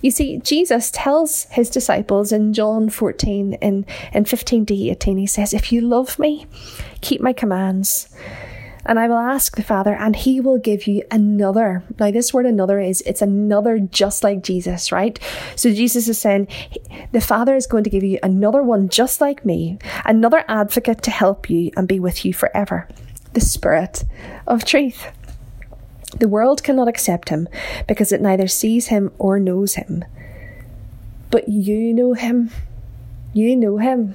You 0.00 0.10
see, 0.10 0.38
Jesus 0.38 0.90
tells 0.90 1.44
his 1.50 1.68
disciples 1.68 2.32
in 2.32 2.54
John 2.54 2.88
14 2.88 3.54
in, 3.54 3.84
in 4.12 4.24
15 4.24 4.66
to 4.66 4.74
18, 4.74 5.18
he 5.18 5.26
says, 5.26 5.52
If 5.52 5.72
you 5.72 5.80
love 5.82 6.18
me, 6.18 6.46
keep 7.02 7.20
my 7.20 7.32
commands. 7.32 8.08
And 8.88 9.00
I 9.00 9.08
will 9.08 9.16
ask 9.16 9.56
the 9.56 9.64
Father, 9.64 9.94
and 9.94 10.14
he 10.14 10.40
will 10.40 10.58
give 10.58 10.86
you 10.86 11.02
another. 11.10 11.82
Now, 11.98 12.12
this 12.12 12.32
word 12.32 12.46
another 12.46 12.78
is, 12.78 13.00
it's 13.02 13.20
another 13.20 13.80
just 13.80 14.22
like 14.22 14.44
Jesus, 14.44 14.92
right? 14.92 15.18
So 15.56 15.72
Jesus 15.72 16.06
is 16.06 16.20
saying, 16.20 16.46
the 17.10 17.20
Father 17.20 17.56
is 17.56 17.66
going 17.66 17.82
to 17.84 17.90
give 17.90 18.04
you 18.04 18.20
another 18.22 18.62
one 18.62 18.88
just 18.88 19.20
like 19.20 19.44
me, 19.44 19.78
another 20.04 20.44
advocate 20.46 21.02
to 21.02 21.10
help 21.10 21.50
you 21.50 21.72
and 21.76 21.88
be 21.88 21.98
with 21.98 22.24
you 22.24 22.32
forever. 22.32 22.88
The 23.32 23.40
Spirit 23.40 24.04
of 24.46 24.64
truth. 24.64 25.08
The 26.18 26.28
world 26.28 26.62
cannot 26.62 26.88
accept 26.88 27.28
him 27.28 27.48
because 27.88 28.12
it 28.12 28.22
neither 28.22 28.46
sees 28.46 28.86
him 28.86 29.12
or 29.18 29.40
knows 29.40 29.74
him. 29.74 30.04
But 31.30 31.48
you 31.48 31.92
know 31.92 32.14
him. 32.14 32.50
You 33.32 33.56
know 33.56 33.78
him. 33.78 34.14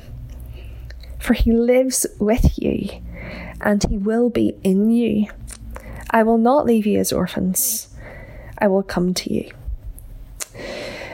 For 1.19 1.33
he 1.33 1.51
lives 1.51 2.07
with 2.19 2.57
you 2.57 3.01
and 3.61 3.83
he 3.89 3.97
will 3.97 4.29
be 4.29 4.55
in 4.63 4.89
you. 4.89 5.27
I 6.09 6.23
will 6.23 6.37
not 6.37 6.65
leave 6.65 6.85
you 6.85 6.99
as 6.99 7.13
orphans, 7.13 7.87
I 8.57 8.67
will 8.67 8.83
come 8.83 9.13
to 9.13 9.33
you. 9.33 9.51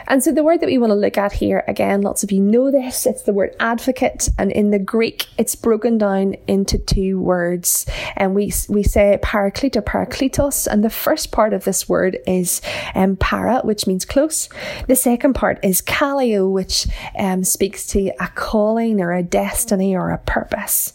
And 0.09 0.23
so 0.23 0.31
the 0.31 0.43
word 0.43 0.61
that 0.61 0.67
we 0.67 0.77
want 0.77 0.91
to 0.91 0.95
look 0.95 1.17
at 1.17 1.33
here, 1.33 1.65
again, 1.67 2.01
lots 2.01 2.23
of 2.23 2.31
you 2.31 2.39
know 2.39 2.71
this, 2.71 3.05
it's 3.05 3.23
the 3.23 3.33
word 3.33 3.53
advocate. 3.59 4.29
And 4.37 4.51
in 4.51 4.71
the 4.71 4.79
Greek, 4.79 5.27
it's 5.37 5.55
broken 5.55 5.97
down 5.97 6.35
into 6.47 6.77
two 6.77 7.19
words. 7.19 7.85
And 8.15 8.33
we, 8.33 8.53
we 8.69 8.83
say 8.83 9.19
paraclete 9.21 9.75
or 9.75 9.81
parakletos. 9.81 10.65
And 10.65 10.83
the 10.83 10.89
first 10.89 11.31
part 11.31 11.53
of 11.53 11.65
this 11.65 11.89
word 11.89 12.19
is 12.25 12.61
um, 12.95 13.17
para, 13.17 13.59
which 13.63 13.85
means 13.85 14.05
close. 14.05 14.47
The 14.87 14.95
second 14.95 15.33
part 15.33 15.59
is 15.61 15.81
kaleo, 15.81 16.49
which 16.49 16.87
um, 17.19 17.43
speaks 17.43 17.85
to 17.87 18.11
a 18.19 18.29
calling 18.29 19.01
or 19.01 19.11
a 19.11 19.23
destiny 19.23 19.93
or 19.93 20.11
a 20.11 20.19
purpose. 20.19 20.93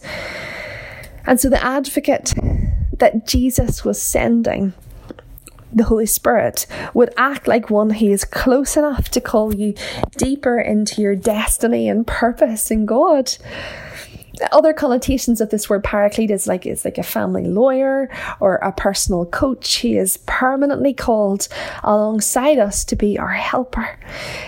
And 1.25 1.39
so 1.39 1.49
the 1.49 1.63
advocate 1.63 2.33
that 2.99 3.25
Jesus 3.25 3.83
was 3.83 4.01
sending, 4.01 4.73
the 5.71 5.85
Holy 5.85 6.05
Spirit, 6.05 6.67
would 6.93 7.13
act 7.17 7.47
like 7.47 7.69
one 7.69 7.89
who 7.89 8.07
is 8.07 8.25
close 8.25 8.77
enough 8.77 9.09
to 9.09 9.21
call 9.21 9.55
you 9.55 9.73
deeper 10.17 10.59
into 10.59 11.01
your 11.01 11.15
destiny 11.15 11.89
and 11.89 12.05
purpose 12.05 12.71
in 12.71 12.85
God. 12.85 13.35
Other 14.51 14.73
connotations 14.73 15.41
of 15.41 15.51
this 15.51 15.69
word 15.69 15.83
paraclete 15.83 16.31
is 16.31 16.47
like 16.47 16.65
it's 16.65 16.83
like 16.83 16.97
a 16.97 17.03
family 17.03 17.45
lawyer 17.45 18.09
or 18.39 18.55
a 18.55 18.71
personal 18.71 19.25
coach. 19.25 19.75
He 19.75 19.95
is 19.95 20.17
permanently 20.25 20.93
called 20.93 21.47
alongside 21.83 22.57
us 22.57 22.83
to 22.85 22.95
be 22.95 23.17
our 23.17 23.31
helper, 23.31 23.97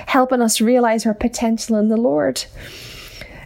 helping 0.07 0.41
us 0.41 0.59
realize 0.59 1.05
our 1.05 1.13
potential 1.13 1.77
in 1.77 1.89
the 1.89 1.97
Lord. 1.97 2.45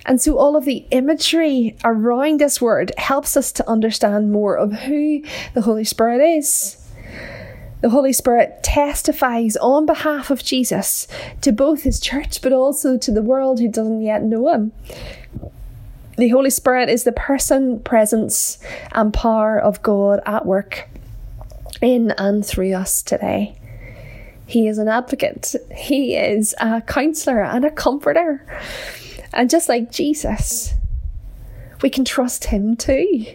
And 0.10 0.20
so 0.20 0.40
all 0.40 0.58
of 0.58 0.66
the 0.66 0.88
imagery 0.90 1.78
around 1.86 2.40
this 2.40 2.60
word 2.60 2.92
helps 2.98 3.38
us 3.38 3.52
to 3.54 3.70
understand 3.70 4.32
more 4.32 4.58
of 4.58 4.74
who 4.74 5.22
the 5.54 5.62
Holy 5.62 5.84
Spirit 5.84 6.20
is. 6.20 6.78
The 7.82 7.92
Holy 7.92 8.12
Spirit 8.12 8.64
testifies 8.64 9.56
on 9.58 9.86
behalf 9.86 10.32
of 10.32 10.44
Jesus 10.44 11.08
to 11.42 11.52
both 11.52 11.84
his 11.84 12.00
church 12.00 12.42
but 12.42 12.52
also 12.52 12.98
to 12.98 13.12
the 13.12 13.22
world 13.22 13.60
who 13.60 13.68
doesn't 13.68 14.02
yet 14.02 14.24
know 14.24 14.52
him. 14.52 14.72
The 16.18 16.30
Holy 16.30 16.50
Spirit 16.50 16.90
is 16.90 17.04
the 17.04 17.12
person, 17.12 17.80
presence, 17.80 18.58
and 18.92 19.14
power 19.14 19.60
of 19.60 19.84
God 19.84 20.22
at 20.26 20.44
work 20.44 20.90
in 21.84 22.12
and 22.18 22.44
through 22.44 22.74
us 22.74 23.04
today. 23.04 23.56
He 24.48 24.68
is 24.68 24.80
an 24.80 24.88
advocate, 24.88 25.56
he 25.72 26.16
is 26.16 26.56
a 26.60 26.82
counselor 26.82 27.44
and 27.44 27.64
a 27.64 27.70
comforter. 27.70 28.44
And 29.34 29.50
just 29.50 29.70
like 29.70 29.92
Jesus, 29.92 30.74
we 31.82 31.90
can 31.90 32.06
trust 32.06 32.46
Him 32.46 32.76
too. 32.76 33.26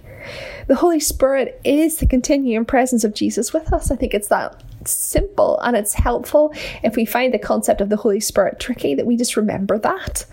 The 0.67 0.77
Holy 0.77 1.01
Spirit 1.01 1.61
is 1.65 1.99
the 1.99 2.07
continuing 2.07 2.65
presence 2.65 3.05
of 3.05 3.15
Jesus 3.15 3.53
with 3.53 3.73
us. 3.73 3.91
I 3.91 3.97
think 3.97 4.15
it's 4.15 4.29
that 4.29 4.63
simple 4.87 5.59
and 5.61 5.77
it's 5.77 5.95
helpful 5.95 6.53
if 6.83 6.97
we 6.97 7.05
find 7.05 7.33
the 7.33 7.39
concept 7.39 7.81
of 7.81 7.89
the 7.89 7.97
Holy 7.97 8.21
Spirit 8.21 8.61
tricky 8.61 8.95
that 8.95 9.07
we 9.07 9.17
just 9.17 9.37
remember 9.37 9.79
that. 9.79 10.27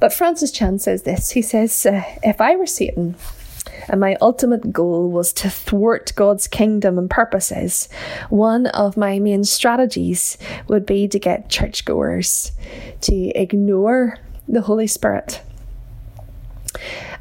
But 0.00 0.12
Francis 0.12 0.50
Chan 0.50 0.80
says 0.80 1.02
this 1.02 1.30
he 1.30 1.42
says, 1.42 1.86
uh, 1.86 2.02
If 2.22 2.40
I 2.40 2.56
were 2.56 2.66
Satan, 2.66 3.14
and 3.88 4.00
my 4.00 4.16
ultimate 4.20 4.72
goal 4.72 5.10
was 5.10 5.32
to 5.34 5.50
thwart 5.50 6.12
God's 6.16 6.46
kingdom 6.46 6.98
and 6.98 7.10
purposes, 7.10 7.88
one 8.30 8.66
of 8.66 8.96
my 8.96 9.18
main 9.18 9.44
strategies 9.44 10.38
would 10.68 10.86
be 10.86 11.08
to 11.08 11.18
get 11.18 11.50
churchgoers 11.50 12.52
to 13.02 13.14
ignore 13.30 14.18
the 14.48 14.62
Holy 14.62 14.86
Spirit. 14.86 15.42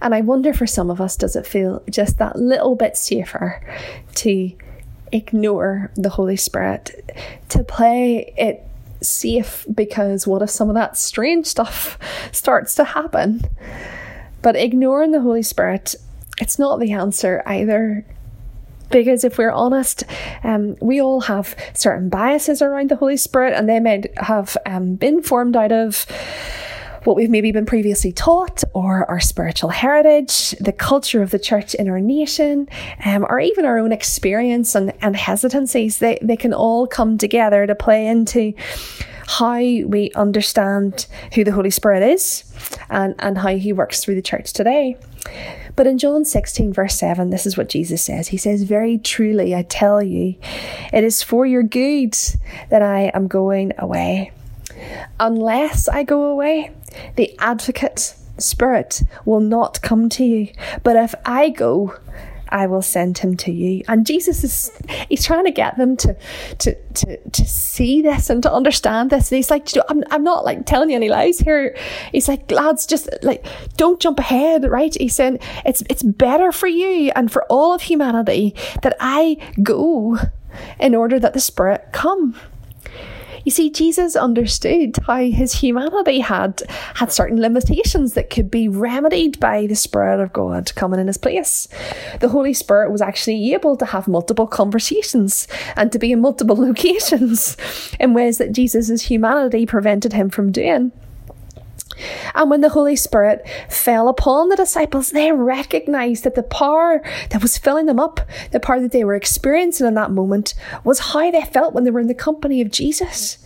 And 0.01 0.13
I 0.13 0.21
wonder 0.21 0.53
for 0.53 0.67
some 0.67 0.89
of 0.89 0.99
us, 0.99 1.15
does 1.15 1.35
it 1.35 1.45
feel 1.45 1.81
just 1.89 2.17
that 2.17 2.35
little 2.35 2.75
bit 2.75 2.97
safer 2.97 3.61
to 4.15 4.51
ignore 5.13 5.91
the 5.95 6.09
Holy 6.09 6.35
Spirit, 6.35 7.11
to 7.49 7.63
play 7.63 8.33
it 8.37 8.67
safe 9.01 9.65
because 9.73 10.25
what 10.25 10.41
if 10.41 10.49
some 10.49 10.69
of 10.69 10.75
that 10.75 10.97
strange 10.97 11.45
stuff 11.45 11.97
starts 12.31 12.75
to 12.75 12.83
happen? 12.83 13.41
But 14.41 14.57
ignoring 14.57 15.11
the 15.11 15.21
Holy 15.21 15.43
Spirit, 15.43 15.95
it's 16.41 16.59
not 16.59 16.79
the 16.79 16.91
answer 16.91 17.41
either. 17.45 18.05
Because 18.91 19.23
if 19.23 19.37
we're 19.37 19.51
honest, 19.51 20.03
um, 20.43 20.75
we 20.81 21.01
all 21.01 21.21
have 21.21 21.55
certain 21.73 22.09
biases 22.09 22.61
around 22.61 22.89
the 22.89 22.95
Holy 22.95 23.17
Spirit, 23.17 23.53
and 23.53 23.67
they 23.67 23.79
may 23.79 24.03
have 24.17 24.55
um, 24.65 24.95
been 24.95 25.23
formed 25.23 25.55
out 25.55 25.71
of 25.71 26.05
what 27.05 27.15
we've 27.15 27.29
maybe 27.29 27.51
been 27.51 27.65
previously 27.65 28.11
taught, 28.11 28.63
or 28.73 29.09
our 29.09 29.19
spiritual 29.19 29.69
heritage, 29.69 30.51
the 30.59 30.71
culture 30.71 31.21
of 31.21 31.31
the 31.31 31.39
church 31.39 31.73
in 31.75 31.89
our 31.89 31.99
nation, 31.99 32.67
um, 33.05 33.25
or 33.29 33.39
even 33.39 33.65
our 33.65 33.77
own 33.77 33.91
experience 33.91 34.75
and, 34.75 34.93
and 35.01 35.15
hesitancies, 35.15 35.99
they, 35.99 36.17
they 36.21 36.37
can 36.37 36.53
all 36.53 36.87
come 36.87 37.17
together 37.17 37.67
to 37.67 37.75
play 37.75 38.07
into 38.07 38.53
how 39.27 39.57
we 39.57 40.11
understand 40.15 41.07
who 41.33 41.43
the 41.43 41.51
Holy 41.51 41.69
Spirit 41.69 42.03
is 42.03 42.43
and, 42.89 43.15
and 43.19 43.37
how 43.37 43.55
he 43.55 43.73
works 43.73 44.03
through 44.03 44.15
the 44.15 44.21
church 44.21 44.53
today. 44.53 44.97
But 45.75 45.87
in 45.87 45.97
John 45.97 46.25
16, 46.25 46.73
verse 46.73 46.95
7, 46.95 47.29
this 47.29 47.45
is 47.45 47.57
what 47.57 47.69
Jesus 47.69 48.01
says. 48.01 48.27
He 48.27 48.37
says, 48.37 48.63
Very 48.63 48.97
truly, 48.97 49.55
I 49.55 49.63
tell 49.63 50.03
you, 50.03 50.35
it 50.91 51.03
is 51.03 51.23
for 51.23 51.45
your 51.45 51.63
good 51.63 52.15
that 52.69 52.81
I 52.81 53.11
am 53.13 53.27
going 53.27 53.71
away. 53.77 54.31
Unless 55.19 55.87
I 55.87 56.03
go 56.03 56.25
away, 56.25 56.71
the 57.15 57.35
advocate 57.39 58.15
spirit 58.37 59.01
will 59.25 59.39
not 59.39 59.81
come 59.81 60.09
to 60.09 60.23
you. 60.23 60.49
But 60.83 60.95
if 60.95 61.13
I 61.25 61.49
go, 61.49 61.95
I 62.53 62.67
will 62.67 62.83
send 62.83 63.17
him 63.17 63.35
to 63.37 63.51
you. 63.51 63.83
And 63.87 64.05
Jesus 64.05 64.43
is 64.43 64.71
he's 65.09 65.25
trying 65.25 65.45
to 65.45 65.51
get 65.51 65.75
them 65.77 65.97
to 65.97 66.15
to 66.59 66.75
to, 66.75 67.17
to 67.17 67.45
see 67.45 68.01
this 68.01 68.29
and 68.29 68.43
to 68.43 68.53
understand 68.53 69.09
this. 69.09 69.31
And 69.31 69.37
he's 69.37 69.49
like, 69.49 69.67
I'm, 69.89 70.03
I'm 70.11 70.23
not 70.23 70.45
like 70.45 70.65
telling 70.65 70.91
you 70.91 70.95
any 70.95 71.09
lies 71.09 71.39
here. 71.39 71.75
He's 72.11 72.27
like, 72.27 72.49
lads, 72.51 72.85
just 72.85 73.09
like 73.23 73.43
don't 73.75 73.99
jump 73.99 74.19
ahead, 74.19 74.69
right? 74.69 74.95
He's 74.95 75.15
saying 75.15 75.39
it's 75.65 75.81
it's 75.89 76.03
better 76.03 76.51
for 76.51 76.67
you 76.67 77.11
and 77.15 77.31
for 77.31 77.43
all 77.45 77.73
of 77.73 77.81
humanity 77.81 78.55
that 78.83 78.95
I 78.99 79.37
go 79.63 80.19
in 80.79 80.93
order 80.93 81.19
that 81.19 81.33
the 81.33 81.39
Spirit 81.39 81.87
come. 81.91 82.35
You 83.43 83.51
see, 83.51 83.69
Jesus 83.69 84.15
understood 84.15 84.97
how 85.05 85.17
his 85.17 85.53
humanity 85.53 86.19
had 86.19 86.63
had 86.95 87.11
certain 87.11 87.39
limitations 87.41 88.13
that 88.13 88.29
could 88.29 88.49
be 88.49 88.67
remedied 88.67 89.39
by 89.39 89.67
the 89.67 89.75
Spirit 89.75 90.21
of 90.21 90.31
God 90.31 90.73
coming 90.75 90.99
in 90.99 91.07
his 91.07 91.17
place. 91.17 91.67
The 92.19 92.29
Holy 92.29 92.53
Spirit 92.53 92.91
was 92.91 93.01
actually 93.01 93.53
able 93.53 93.75
to 93.77 93.85
have 93.85 94.07
multiple 94.07 94.47
conversations 94.47 95.47
and 95.75 95.91
to 95.91 95.99
be 95.99 96.11
in 96.11 96.21
multiple 96.21 96.55
locations 96.67 97.57
in 97.99 98.13
ways 98.13 98.37
that 98.37 98.53
Jesus' 98.53 99.03
humanity 99.03 99.65
prevented 99.65 100.13
him 100.13 100.29
from 100.29 100.51
doing. 100.51 100.91
And 102.35 102.49
when 102.49 102.61
the 102.61 102.69
Holy 102.69 102.95
Spirit 102.95 103.47
fell 103.69 104.07
upon 104.07 104.49
the 104.49 104.55
disciples, 104.55 105.11
they 105.11 105.31
recognized 105.31 106.23
that 106.23 106.35
the 106.35 106.43
power 106.43 107.01
that 107.29 107.41
was 107.41 107.57
filling 107.57 107.85
them 107.85 107.99
up, 107.99 108.21
the 108.51 108.59
power 108.59 108.79
that 108.79 108.91
they 108.91 109.03
were 109.03 109.15
experiencing 109.15 109.87
in 109.87 109.93
that 109.95 110.11
moment, 110.11 110.53
was 110.83 110.99
how 110.99 111.29
they 111.31 111.43
felt 111.43 111.73
when 111.73 111.83
they 111.83 111.91
were 111.91 111.99
in 111.99 112.07
the 112.07 112.13
company 112.13 112.61
of 112.61 112.71
Jesus. 112.71 113.37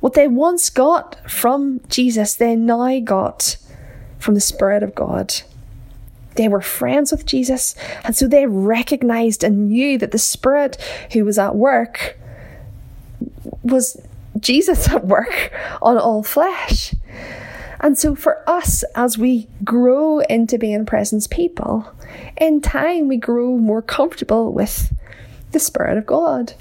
What 0.00 0.14
they 0.14 0.28
once 0.28 0.70
got 0.70 1.30
from 1.30 1.80
Jesus, 1.88 2.34
they 2.34 2.54
now 2.54 2.98
got 3.00 3.56
from 4.18 4.34
the 4.34 4.40
Spirit 4.40 4.82
of 4.82 4.94
God. 4.94 5.34
They 6.34 6.48
were 6.48 6.60
friends 6.60 7.10
with 7.10 7.26
Jesus, 7.26 7.74
and 8.04 8.14
so 8.14 8.28
they 8.28 8.46
recognized 8.46 9.42
and 9.42 9.68
knew 9.68 9.98
that 9.98 10.12
the 10.12 10.18
Spirit 10.18 10.76
who 11.12 11.24
was 11.24 11.36
at 11.38 11.56
work 11.56 12.16
was 13.64 14.00
Jesus 14.38 14.88
at 14.88 15.04
work 15.04 15.52
on 15.82 15.98
all 15.98 16.22
flesh. 16.22 16.94
And 17.80 17.96
so, 17.96 18.14
for 18.14 18.48
us, 18.48 18.82
as 18.94 19.16
we 19.16 19.48
grow 19.64 20.20
into 20.20 20.58
being 20.58 20.84
presence 20.86 21.26
people, 21.26 21.92
in 22.36 22.60
time 22.60 23.08
we 23.08 23.16
grow 23.16 23.56
more 23.56 23.82
comfortable 23.82 24.52
with 24.52 24.92
the 25.52 25.60
Spirit 25.60 25.98
of 25.98 26.06
God. 26.06 26.54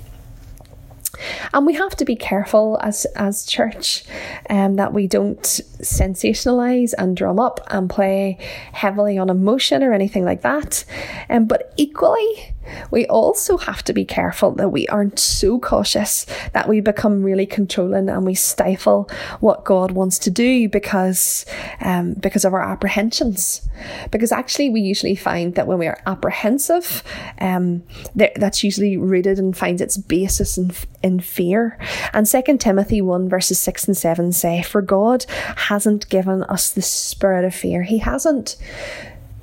And 1.53 1.65
we 1.65 1.73
have 1.73 1.95
to 1.95 2.06
be 2.06 2.15
careful 2.15 2.77
as 2.82 3.06
as 3.15 3.45
church 3.45 4.03
um, 4.49 4.75
that 4.75 4.93
we 4.93 5.08
don't 5.08 5.41
sensationalize 5.41 6.93
and 6.95 7.17
drum 7.17 7.39
up 7.39 7.60
and 7.71 7.89
play 7.89 8.38
heavily 8.71 9.17
on 9.17 9.30
emotion 9.30 9.82
or 9.82 9.93
anything 9.93 10.25
like 10.25 10.41
that. 10.41 10.86
Um, 11.30 11.45
but 11.45 11.73
equally, 11.75 12.53
we 12.91 13.06
also 13.08 13.58
have 13.58 13.84
to 13.84 13.93
be 13.93 14.06
careful 14.06 14.51
that 14.51 14.69
we 14.69 14.88
aren't 14.88 15.19
so 15.19 15.60
cautious 15.60 16.25
that 16.53 16.67
we 16.67 16.82
become 16.82 17.23
really 17.23 17.45
controlling 17.45 18.10
and 18.10 18.25
we 18.25 18.36
stifle 18.36 19.10
what 19.39 19.65
God 19.65 19.91
wants 19.91 20.19
to 20.19 20.30
do 20.30 20.69
because 20.69 21.45
um, 21.82 22.13
because 22.13 22.45
of 22.45 22.53
our 22.53 22.63
apprehensions. 22.63 23.67
Because 24.12 24.32
actually, 24.32 24.69
we 24.69 24.82
usually 24.82 25.15
find 25.15 25.56
that 25.56 25.67
when 25.67 25.77
we 25.77 25.88
are 25.88 26.01
apprehensive, 26.06 27.03
um, 27.39 27.84
that's 28.15 28.63
usually 28.63 28.97
rooted 28.97 29.39
and 29.39 29.56
finds 29.56 29.82
its 29.82 29.97
basis 29.97 30.58
in, 30.58 30.71
in 31.03 31.19
fear. 31.19 31.77
And 32.13 32.27
Second 32.27 32.60
Timothy 32.60 33.01
1 33.01 33.30
verses 33.30 33.60
6 33.60 33.88
and 33.88 33.97
7 33.97 34.32
say, 34.32 34.62
For 34.63 34.82
God 34.82 35.25
hasn't 35.30 36.10
given 36.10 36.43
us 36.43 36.69
the 36.69 36.82
spirit 36.82 37.45
of 37.45 37.53
fear. 37.53 37.84
He 37.84 37.99
hasn't. 37.99 38.56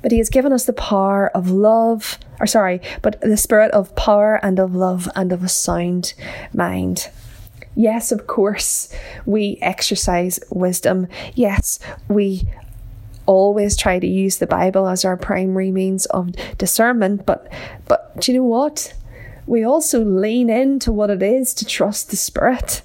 But 0.05 0.11
He 0.11 0.19
has 0.19 0.29
given 0.29 0.53
us 0.53 0.65
the 0.65 0.71
power 0.71 1.31
of 1.35 1.49
love, 1.49 2.19
or 2.39 2.45
sorry, 2.45 2.79
but 3.01 3.19
the 3.21 3.37
spirit 3.37 3.71
of 3.71 3.95
power 3.95 4.39
and 4.43 4.59
of 4.59 4.75
love 4.75 5.09
and 5.15 5.31
of 5.31 5.43
a 5.43 5.49
sound 5.49 6.13
mind. 6.53 7.09
Yes, 7.73 8.11
of 8.11 8.27
course, 8.27 8.93
we 9.25 9.57
exercise 9.63 10.39
wisdom. 10.51 11.07
Yes, 11.33 11.79
we 12.07 12.47
always 13.25 13.75
try 13.75 13.97
to 13.97 14.05
use 14.05 14.37
the 14.37 14.45
Bible 14.45 14.87
as 14.87 15.03
our 15.03 15.17
primary 15.17 15.71
means 15.71 16.05
of 16.05 16.33
discernment, 16.59 17.25
but 17.25 17.51
but 17.87 18.21
do 18.21 18.31
you 18.31 18.37
know 18.37 18.45
what? 18.45 18.93
we 19.47 19.63
also 19.63 20.03
lean 20.03 20.51
into 20.51 20.91
what 20.91 21.09
it 21.09 21.23
is 21.23 21.51
to 21.55 21.65
trust 21.65 22.11
the 22.11 22.15
Spirit. 22.15 22.83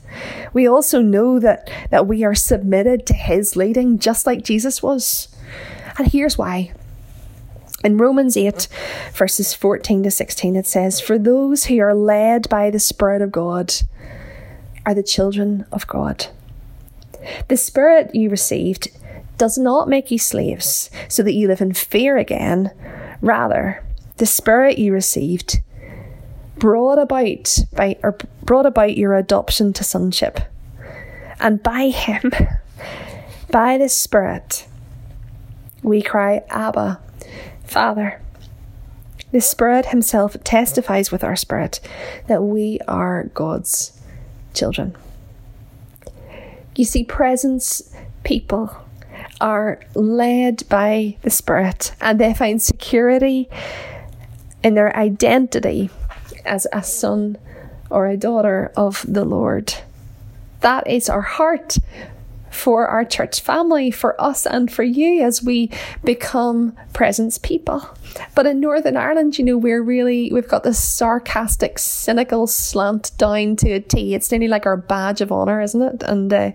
We 0.55 0.67
also 0.67 1.03
know 1.03 1.39
that, 1.39 1.71
that 1.91 2.07
we 2.07 2.25
are 2.25 2.35
submitted 2.35 3.05
to 3.09 3.15
His 3.15 3.57
leading, 3.57 3.99
just 3.99 4.27
like 4.27 4.43
Jesus 4.43 4.83
was. 4.83 5.29
And 5.99 6.09
here's 6.09 6.39
why. 6.39 6.73
In 7.83 7.97
Romans 7.97 8.37
8, 8.37 8.69
verses 9.15 9.55
14 9.55 10.03
to 10.03 10.11
16, 10.11 10.55
it 10.55 10.67
says, 10.67 11.01
For 11.01 11.19
those 11.19 11.65
who 11.65 11.81
are 11.81 11.95
led 11.95 12.49
by 12.51 12.71
the 12.71 12.79
Spirit 12.79 13.23
of 13.23 13.33
God 13.33 13.75
are 14.85 14.95
the 14.95 15.03
children 15.03 15.65
of 15.73 15.87
God. 15.87 16.27
The 17.49 17.57
Spirit 17.57 18.15
you 18.15 18.29
received 18.29 18.89
does 19.39 19.57
not 19.57 19.89
make 19.89 20.11
you 20.11 20.19
slaves 20.19 20.91
so 21.09 21.23
that 21.23 21.33
you 21.33 21.49
live 21.49 21.63
in 21.63 21.73
fear 21.73 22.19
again. 22.19 22.71
Rather, 23.23 23.83
the 24.19 24.27
Spirit 24.27 24.77
you 24.79 24.93
received 24.93 25.61
brought 26.59 26.99
about 26.99 27.59
by 27.73 27.97
or 28.03 28.19
brought 28.43 28.67
about 28.67 28.99
your 28.99 29.17
adoption 29.17 29.73
to 29.73 29.85
sonship. 29.85 30.41
And 31.39 31.63
by 31.63 31.89
him, 31.89 32.31
by 33.51 33.79
the 33.79 33.89
Spirit, 33.89 34.67
we 35.83 36.03
cry, 36.03 36.43
Abba, 36.51 37.01
Father. 37.71 38.21
The 39.31 39.41
Spirit 39.41 39.87
Himself 39.87 40.37
testifies 40.43 41.13
with 41.13 41.23
our 41.23 41.37
spirit 41.37 41.79
that 42.27 42.43
we 42.43 42.81
are 42.89 43.31
God's 43.33 43.99
children. 44.53 44.97
You 46.75 46.85
see, 46.85 47.05
presence 47.05 47.95
people 48.25 48.77
are 49.41 49.81
led 49.95 50.69
by 50.69 51.17
the 51.23 51.31
Spirit 51.31 51.93
and 52.01 52.19
they 52.19 52.35
find 52.35 52.61
security 52.61 53.49
in 54.65 54.75
their 54.75 54.95
identity 54.97 55.91
as 56.45 56.67
a 56.73 56.83
son 56.83 57.39
or 57.89 58.09
a 58.09 58.17
daughter 58.17 58.73
of 58.77 59.05
the 59.09 59.25
Lord. 59.25 59.75
That 60.61 60.89
is 60.89 61.09
our 61.09 61.23
heart 61.23 61.79
for 62.51 62.87
our 62.89 63.05
church 63.05 63.41
family, 63.41 63.91
for 63.91 64.21
us 64.21 64.47
and 64.47 64.71
for 64.71 64.83
you 64.83 65.23
as 65.23 65.43
we 65.43 65.71
become 66.05 66.77
presence 66.93 67.39
people. 67.39 67.89
But 68.35 68.47
in 68.47 68.61
Northern 68.61 68.97
Ireland, 68.97 69.39
you 69.39 69.45
know, 69.45 69.57
we're 69.57 69.83
really, 69.83 70.31
we've 70.33 70.49
got 70.49 70.65
this 70.65 70.83
sarcastic, 70.83 71.79
cynical 71.79 72.47
slant 72.47 73.17
down 73.19 73.57
to 73.57 73.71
a 73.73 73.81
T. 73.81 74.15
It's 74.15 74.31
nearly 74.31 74.49
like 74.49 74.67
our 74.67 74.77
badge 74.77 75.21
of 75.21 75.31
honour, 75.31 75.61
isn't 75.61 75.81
it? 75.81 76.03
And, 76.03 76.33
uh, 76.33 76.51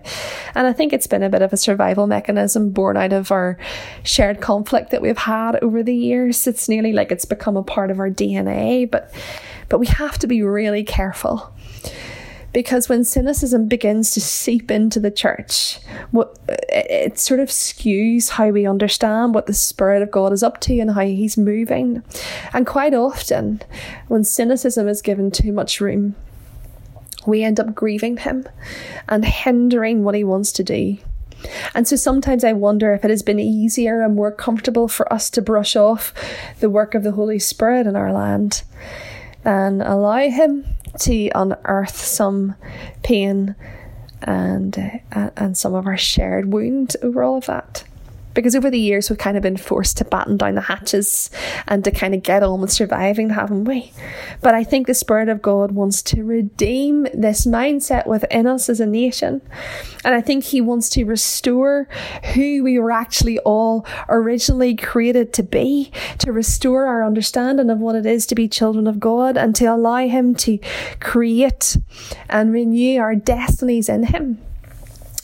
and 0.54 0.66
I 0.66 0.72
think 0.72 0.92
it's 0.92 1.06
been 1.06 1.22
a 1.22 1.30
bit 1.30 1.42
of 1.42 1.52
a 1.52 1.56
survival 1.56 2.06
mechanism 2.06 2.70
born 2.70 2.96
out 2.96 3.12
of 3.12 3.32
our 3.32 3.58
shared 4.02 4.40
conflict 4.40 4.90
that 4.90 5.02
we've 5.02 5.16
had 5.16 5.56
over 5.62 5.82
the 5.82 5.96
years. 5.96 6.46
It's 6.46 6.68
nearly 6.68 6.92
like 6.92 7.10
it's 7.10 7.24
become 7.24 7.56
a 7.56 7.62
part 7.62 7.90
of 7.90 7.98
our 7.98 8.10
DNA, 8.10 8.90
but 8.90 9.12
but 9.68 9.78
we 9.78 9.86
have 9.86 10.18
to 10.18 10.26
be 10.26 10.42
really 10.42 10.84
careful 10.84 11.52
because 12.56 12.88
when 12.88 13.04
cynicism 13.04 13.68
begins 13.68 14.12
to 14.12 14.18
seep 14.18 14.70
into 14.70 14.98
the 14.98 15.10
church, 15.10 15.78
what 16.10 16.38
it 16.48 17.18
sort 17.18 17.38
of 17.38 17.50
skews 17.50 18.30
how 18.30 18.48
we 18.48 18.66
understand 18.66 19.34
what 19.34 19.44
the 19.44 19.52
Spirit 19.52 20.00
of 20.00 20.10
God 20.10 20.32
is 20.32 20.42
up 20.42 20.58
to 20.62 20.78
and 20.78 20.92
how 20.92 21.02
He's 21.02 21.36
moving. 21.36 22.02
And 22.54 22.66
quite 22.66 22.94
often, 22.94 23.60
when 24.08 24.24
cynicism 24.24 24.88
is 24.88 25.02
given 25.02 25.30
too 25.30 25.52
much 25.52 25.82
room, 25.82 26.14
we 27.26 27.42
end 27.42 27.60
up 27.60 27.74
grieving 27.74 28.16
Him 28.16 28.48
and 29.06 29.22
hindering 29.22 30.02
what 30.02 30.14
He 30.14 30.24
wants 30.24 30.50
to 30.52 30.64
do. 30.64 30.96
And 31.74 31.86
so 31.86 31.94
sometimes 31.94 32.42
I 32.42 32.54
wonder 32.54 32.94
if 32.94 33.04
it 33.04 33.10
has 33.10 33.22
been 33.22 33.38
easier 33.38 34.00
and 34.00 34.16
more 34.16 34.32
comfortable 34.32 34.88
for 34.88 35.12
us 35.12 35.28
to 35.28 35.42
brush 35.42 35.76
off 35.76 36.14
the 36.60 36.70
work 36.70 36.94
of 36.94 37.02
the 37.02 37.12
Holy 37.12 37.38
Spirit 37.38 37.86
in 37.86 37.96
our 37.96 38.14
land 38.14 38.62
and 39.44 39.82
allow 39.82 40.30
Him 40.30 40.64
to 41.00 41.30
unearth 41.34 41.96
some 41.96 42.54
pain 43.02 43.54
and 44.22 45.00
uh, 45.12 45.30
and 45.36 45.56
some 45.56 45.74
of 45.74 45.86
our 45.86 45.96
shared 45.96 46.52
wound 46.52 46.96
over 47.02 47.22
all 47.22 47.38
of 47.38 47.46
that 47.46 47.84
because 48.36 48.54
over 48.54 48.70
the 48.70 48.78
years 48.78 49.10
we've 49.10 49.18
kind 49.18 49.36
of 49.36 49.42
been 49.42 49.56
forced 49.56 49.96
to 49.96 50.04
batten 50.04 50.36
down 50.36 50.54
the 50.54 50.60
hatches 50.60 51.30
and 51.66 51.82
to 51.82 51.90
kind 51.90 52.14
of 52.14 52.22
get 52.22 52.44
on 52.44 52.60
with 52.60 52.70
surviving, 52.70 53.30
haven't 53.30 53.64
we? 53.64 53.90
But 54.42 54.54
I 54.54 54.62
think 54.62 54.86
the 54.86 54.94
Spirit 54.94 55.28
of 55.28 55.42
God 55.42 55.72
wants 55.72 56.02
to 56.02 56.22
redeem 56.22 57.08
this 57.14 57.46
mindset 57.46 58.06
within 58.06 58.46
us 58.46 58.68
as 58.68 58.78
a 58.78 58.86
nation. 58.86 59.42
And 60.04 60.14
I 60.14 60.20
think 60.20 60.44
He 60.44 60.60
wants 60.60 60.88
to 60.90 61.04
restore 61.04 61.88
who 62.34 62.62
we 62.62 62.78
were 62.78 62.92
actually 62.92 63.38
all 63.40 63.84
originally 64.08 64.76
created 64.76 65.32
to 65.32 65.42
be, 65.42 65.90
to 66.18 66.30
restore 66.30 66.86
our 66.86 67.04
understanding 67.04 67.70
of 67.70 67.78
what 67.78 67.96
it 67.96 68.06
is 68.06 68.26
to 68.26 68.34
be 68.34 68.46
children 68.46 68.86
of 68.86 69.00
God 69.00 69.36
and 69.36 69.56
to 69.56 69.64
allow 69.64 70.06
Him 70.06 70.34
to 70.36 70.58
create 71.00 71.76
and 72.28 72.52
renew 72.52 73.00
our 73.00 73.14
destinies 73.16 73.88
in 73.88 74.04
Him 74.04 74.45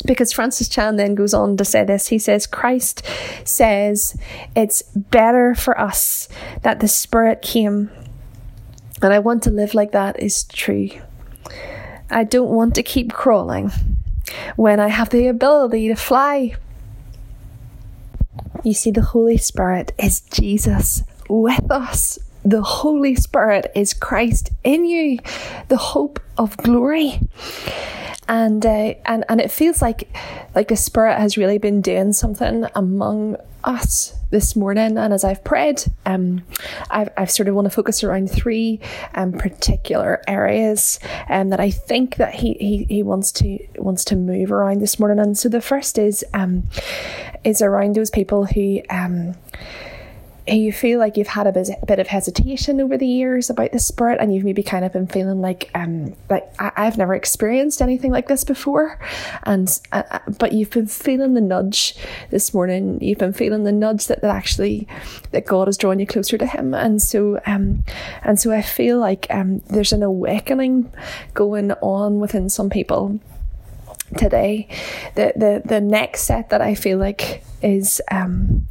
because 0.06 0.32
Francis 0.32 0.68
Chan 0.68 0.96
then 0.96 1.14
goes 1.14 1.34
on 1.34 1.56
to 1.56 1.64
say 1.64 1.84
this. 1.84 2.08
He 2.08 2.18
says, 2.18 2.46
Christ 2.46 3.06
says 3.44 4.16
it's 4.54 4.82
better 4.94 5.54
for 5.54 5.78
us 5.78 6.28
that 6.62 6.80
the 6.80 6.88
Spirit 6.88 7.42
came. 7.42 7.90
And 9.02 9.12
I 9.12 9.18
want 9.18 9.42
to 9.44 9.50
live 9.50 9.74
like 9.74 9.92
that 9.92 10.20
is 10.20 10.44
true. 10.44 10.90
I 12.10 12.24
don't 12.24 12.50
want 12.50 12.74
to 12.74 12.82
keep 12.82 13.12
crawling 13.12 13.72
when 14.56 14.80
I 14.80 14.88
have 14.88 15.10
the 15.10 15.26
ability 15.26 15.88
to 15.88 15.96
fly. 15.96 16.54
You 18.62 18.74
see, 18.74 18.90
the 18.90 19.02
Holy 19.02 19.38
Spirit 19.38 19.92
is 19.98 20.20
Jesus 20.20 21.02
with 21.28 21.70
us. 21.70 22.18
The 22.44 22.62
Holy 22.62 23.14
Spirit 23.14 23.72
is 23.74 23.94
Christ 23.94 24.50
in 24.62 24.84
you, 24.84 25.18
the 25.68 25.76
hope 25.76 26.20
of 26.36 26.56
glory. 26.58 27.20
And 28.32 28.64
uh, 28.64 28.94
and 29.04 29.24
and 29.28 29.40
it 29.42 29.50
feels 29.50 29.82
like 29.82 30.08
like 30.54 30.68
the 30.68 30.76
Spirit 30.76 31.18
has 31.18 31.36
really 31.36 31.58
been 31.58 31.82
doing 31.82 32.14
something 32.14 32.64
among 32.74 33.36
us 33.62 34.14
this 34.30 34.56
morning. 34.56 34.96
And 34.96 35.12
as 35.12 35.22
I've 35.22 35.44
prayed, 35.44 35.84
um, 36.06 36.42
I've, 36.90 37.10
I've 37.16 37.30
sort 37.30 37.48
of 37.48 37.54
want 37.54 37.66
to 37.66 37.70
focus 37.70 38.02
around 38.02 38.30
three 38.30 38.80
um, 39.14 39.32
particular 39.32 40.22
areas 40.26 40.98
um, 41.28 41.50
that 41.50 41.60
I 41.60 41.70
think 41.70 42.16
that 42.16 42.34
he, 42.34 42.54
he, 42.54 42.84
he 42.84 43.02
wants 43.02 43.30
to 43.32 43.58
wants 43.76 44.02
to 44.06 44.16
move 44.16 44.50
around 44.50 44.80
this 44.80 44.98
morning. 44.98 45.18
And 45.18 45.36
so 45.36 45.50
the 45.50 45.60
first 45.60 45.98
is 45.98 46.24
um, 46.32 46.68
is 47.44 47.60
around 47.60 47.94
those 47.94 48.10
people 48.10 48.46
who 48.46 48.80
um, 48.88 49.34
you 50.46 50.72
feel 50.72 50.98
like 50.98 51.16
you've 51.16 51.28
had 51.28 51.46
a 51.46 51.52
bit 51.86 51.98
of 52.00 52.08
hesitation 52.08 52.80
over 52.80 52.98
the 52.98 53.06
years 53.06 53.48
about 53.48 53.70
the 53.70 53.78
spirit 53.78 54.18
and 54.20 54.34
you've 54.34 54.44
maybe 54.44 54.62
kind 54.62 54.84
of 54.84 54.92
been 54.92 55.06
feeling 55.06 55.40
like 55.40 55.70
um 55.74 56.14
like 56.28 56.52
I, 56.58 56.84
have 56.84 56.98
never 56.98 57.14
experienced 57.14 57.80
anything 57.80 58.10
like 58.10 58.26
this 58.26 58.42
before. 58.42 58.98
And 59.44 59.68
uh, 59.92 60.02
uh, 60.10 60.18
but 60.38 60.52
you've 60.52 60.70
been 60.70 60.88
feeling 60.88 61.34
the 61.34 61.40
nudge 61.40 61.94
this 62.30 62.52
morning. 62.52 63.00
You've 63.00 63.18
been 63.18 63.32
feeling 63.32 63.62
the 63.62 63.72
nudge 63.72 64.08
that, 64.08 64.20
that 64.22 64.34
actually 64.34 64.88
that 65.30 65.46
God 65.46 65.68
is 65.68 65.76
drawing 65.76 66.00
you 66.00 66.06
closer 66.06 66.36
to 66.36 66.46
him. 66.46 66.74
And 66.74 67.00
so 67.00 67.40
um 67.46 67.84
and 68.24 68.40
so 68.40 68.50
I 68.50 68.62
feel 68.62 68.98
like 68.98 69.28
um 69.30 69.60
there's 69.68 69.92
an 69.92 70.02
awakening 70.02 70.92
going 71.34 71.70
on 71.72 72.18
within 72.18 72.48
some 72.48 72.68
people 72.68 73.20
today. 74.16 74.66
The 75.14 75.32
the 75.36 75.62
the 75.64 75.80
next 75.80 76.22
set 76.22 76.50
that 76.50 76.60
I 76.60 76.74
feel 76.74 76.98
like 76.98 77.44
is 77.62 78.02
um 78.10 78.66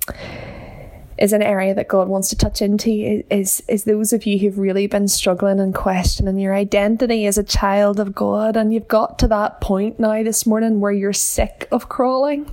is 1.22 1.34
an 1.34 1.44
area 1.44 1.76
that 1.76 1.88
God 1.88 2.08
wants 2.08 2.30
to 2.30 2.36
touch 2.36 2.64
into 2.64 2.90
is 3.30 3.62
is 3.68 3.84
those 3.84 4.12
of 4.12 4.26
you 4.26 4.40
who've 4.40 4.58
really 4.58 4.88
been 4.88 5.08
struggling 5.08 5.60
and 5.60 5.74
questioning 5.74 6.40
your 6.40 6.56
identity 6.56 7.28
as 7.28 7.38
a 7.38 7.44
child 7.44 8.00
of 8.00 8.16
God 8.16 8.58
and 8.58 8.74
you've 8.74 8.88
got 8.88 9.20
to 9.20 9.28
that 9.28 9.62
point 9.62 10.00
now 10.00 10.24
this 10.24 10.48
morning 10.48 10.80
where 10.80 10.92
you're 10.92 11.14
sick 11.14 11.68
of 11.72 11.90
crawling 11.90 12.50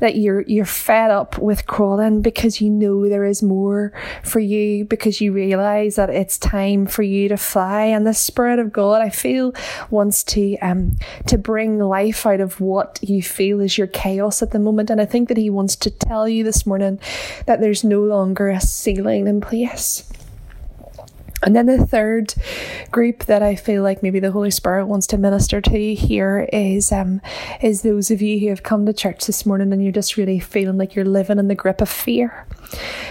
that 0.00 0.16
you're 0.16 0.42
you're 0.42 0.64
fed 0.64 1.10
up 1.10 1.38
with 1.38 1.66
crawling 1.66 2.22
because 2.22 2.60
you 2.60 2.70
know 2.70 3.08
there 3.08 3.24
is 3.24 3.42
more 3.42 3.92
for 4.22 4.40
you 4.40 4.84
because 4.84 5.20
you 5.20 5.32
realize 5.32 5.96
that 5.96 6.10
it's 6.10 6.38
time 6.38 6.86
for 6.86 7.02
you 7.02 7.28
to 7.28 7.36
fly. 7.36 7.84
And 7.84 8.06
the 8.06 8.14
spirit 8.14 8.58
of 8.58 8.72
God 8.72 9.02
I 9.02 9.10
feel 9.10 9.54
wants 9.90 10.24
to 10.24 10.56
um 10.58 10.96
to 11.26 11.38
bring 11.38 11.78
life 11.78 12.26
out 12.26 12.40
of 12.40 12.60
what 12.60 12.98
you 13.02 13.22
feel 13.22 13.60
is 13.60 13.78
your 13.78 13.86
chaos 13.86 14.42
at 14.42 14.50
the 14.50 14.58
moment. 14.58 14.90
And 14.90 15.00
I 15.00 15.06
think 15.06 15.28
that 15.28 15.36
he 15.36 15.50
wants 15.50 15.76
to 15.76 15.90
tell 15.90 16.28
you 16.28 16.44
this 16.44 16.66
morning 16.66 16.98
that 17.46 17.60
there's 17.60 17.84
no 17.84 18.02
longer 18.02 18.48
a 18.48 18.60
ceiling 18.60 19.26
in 19.26 19.40
place 19.40 20.10
and 21.44 21.54
then 21.54 21.66
the 21.66 21.86
third 21.86 22.34
group 22.90 23.24
that 23.26 23.42
I 23.42 23.54
feel 23.54 23.82
like 23.82 24.02
maybe 24.02 24.18
the 24.18 24.32
Holy 24.32 24.50
Spirit 24.50 24.86
wants 24.86 25.06
to 25.08 25.18
minister 25.18 25.60
to 25.60 25.94
here 25.94 26.48
is 26.52 26.90
um 26.90 27.20
is 27.60 27.82
those 27.82 28.10
of 28.10 28.22
you 28.22 28.40
who 28.40 28.48
have 28.48 28.62
come 28.62 28.86
to 28.86 28.92
church 28.92 29.26
this 29.26 29.44
morning 29.44 29.72
and 29.72 29.82
you're 29.82 29.92
just 29.92 30.16
really 30.16 30.40
feeling 30.40 30.78
like 30.78 30.94
you're 30.94 31.04
living 31.04 31.38
in 31.38 31.48
the 31.48 31.54
grip 31.54 31.80
of 31.80 31.88
fear. 31.88 32.46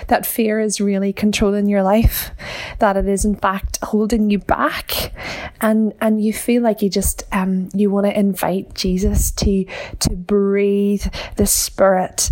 That 0.07 0.25
fear 0.25 0.59
is 0.59 0.81
really 0.81 1.13
controlling 1.13 1.67
your 1.69 1.84
life, 1.84 2.31
that 2.79 2.97
it 2.97 3.07
is 3.07 3.23
in 3.23 3.36
fact 3.36 3.77
holding 3.84 4.29
you 4.29 4.39
back 4.39 5.13
and 5.61 5.93
and 6.01 6.23
you 6.23 6.34
feel 6.34 6.63
like 6.63 6.81
you 6.81 6.89
just 6.89 7.23
um 7.31 7.69
you 7.73 7.91
want 7.91 8.07
to 8.07 8.19
invite 8.19 8.73
Jesus 8.73 9.31
to 9.31 9.65
to 9.99 10.09
breathe 10.09 11.05
the 11.36 11.45
spirit 11.45 12.31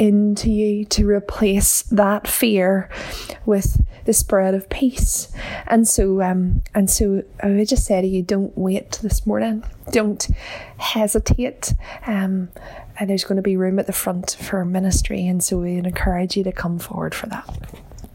into 0.00 0.50
you 0.50 0.82
to 0.86 1.06
replace 1.06 1.82
that 1.82 2.26
fear 2.26 2.88
with 3.44 3.84
the 4.06 4.14
spirit 4.14 4.54
of 4.54 4.66
peace. 4.70 5.30
And 5.66 5.86
so, 5.86 6.22
um, 6.22 6.62
and 6.74 6.88
so 6.88 7.22
I 7.42 7.48
would 7.48 7.68
just 7.68 7.84
say 7.84 8.00
to 8.00 8.06
you, 8.06 8.22
don't 8.22 8.56
wait 8.56 8.92
this 9.02 9.26
morning. 9.26 9.62
Don't 9.90 10.26
hesitate. 10.78 11.74
Um, 12.06 12.48
and 12.98 13.10
there's 13.10 13.24
going 13.24 13.36
to 13.36 13.42
be 13.42 13.58
room 13.58 13.78
at 13.78 13.86
the 13.86 13.92
front 13.92 14.38
for 14.40 14.64
ministry, 14.64 15.26
and 15.26 15.44
so 15.44 15.58
we 15.58 15.74
encourage 15.74 16.34
you 16.34 16.44
to 16.44 16.52
come 16.52 16.78
forward 16.78 17.14
for 17.14 17.26
that. 17.26 17.46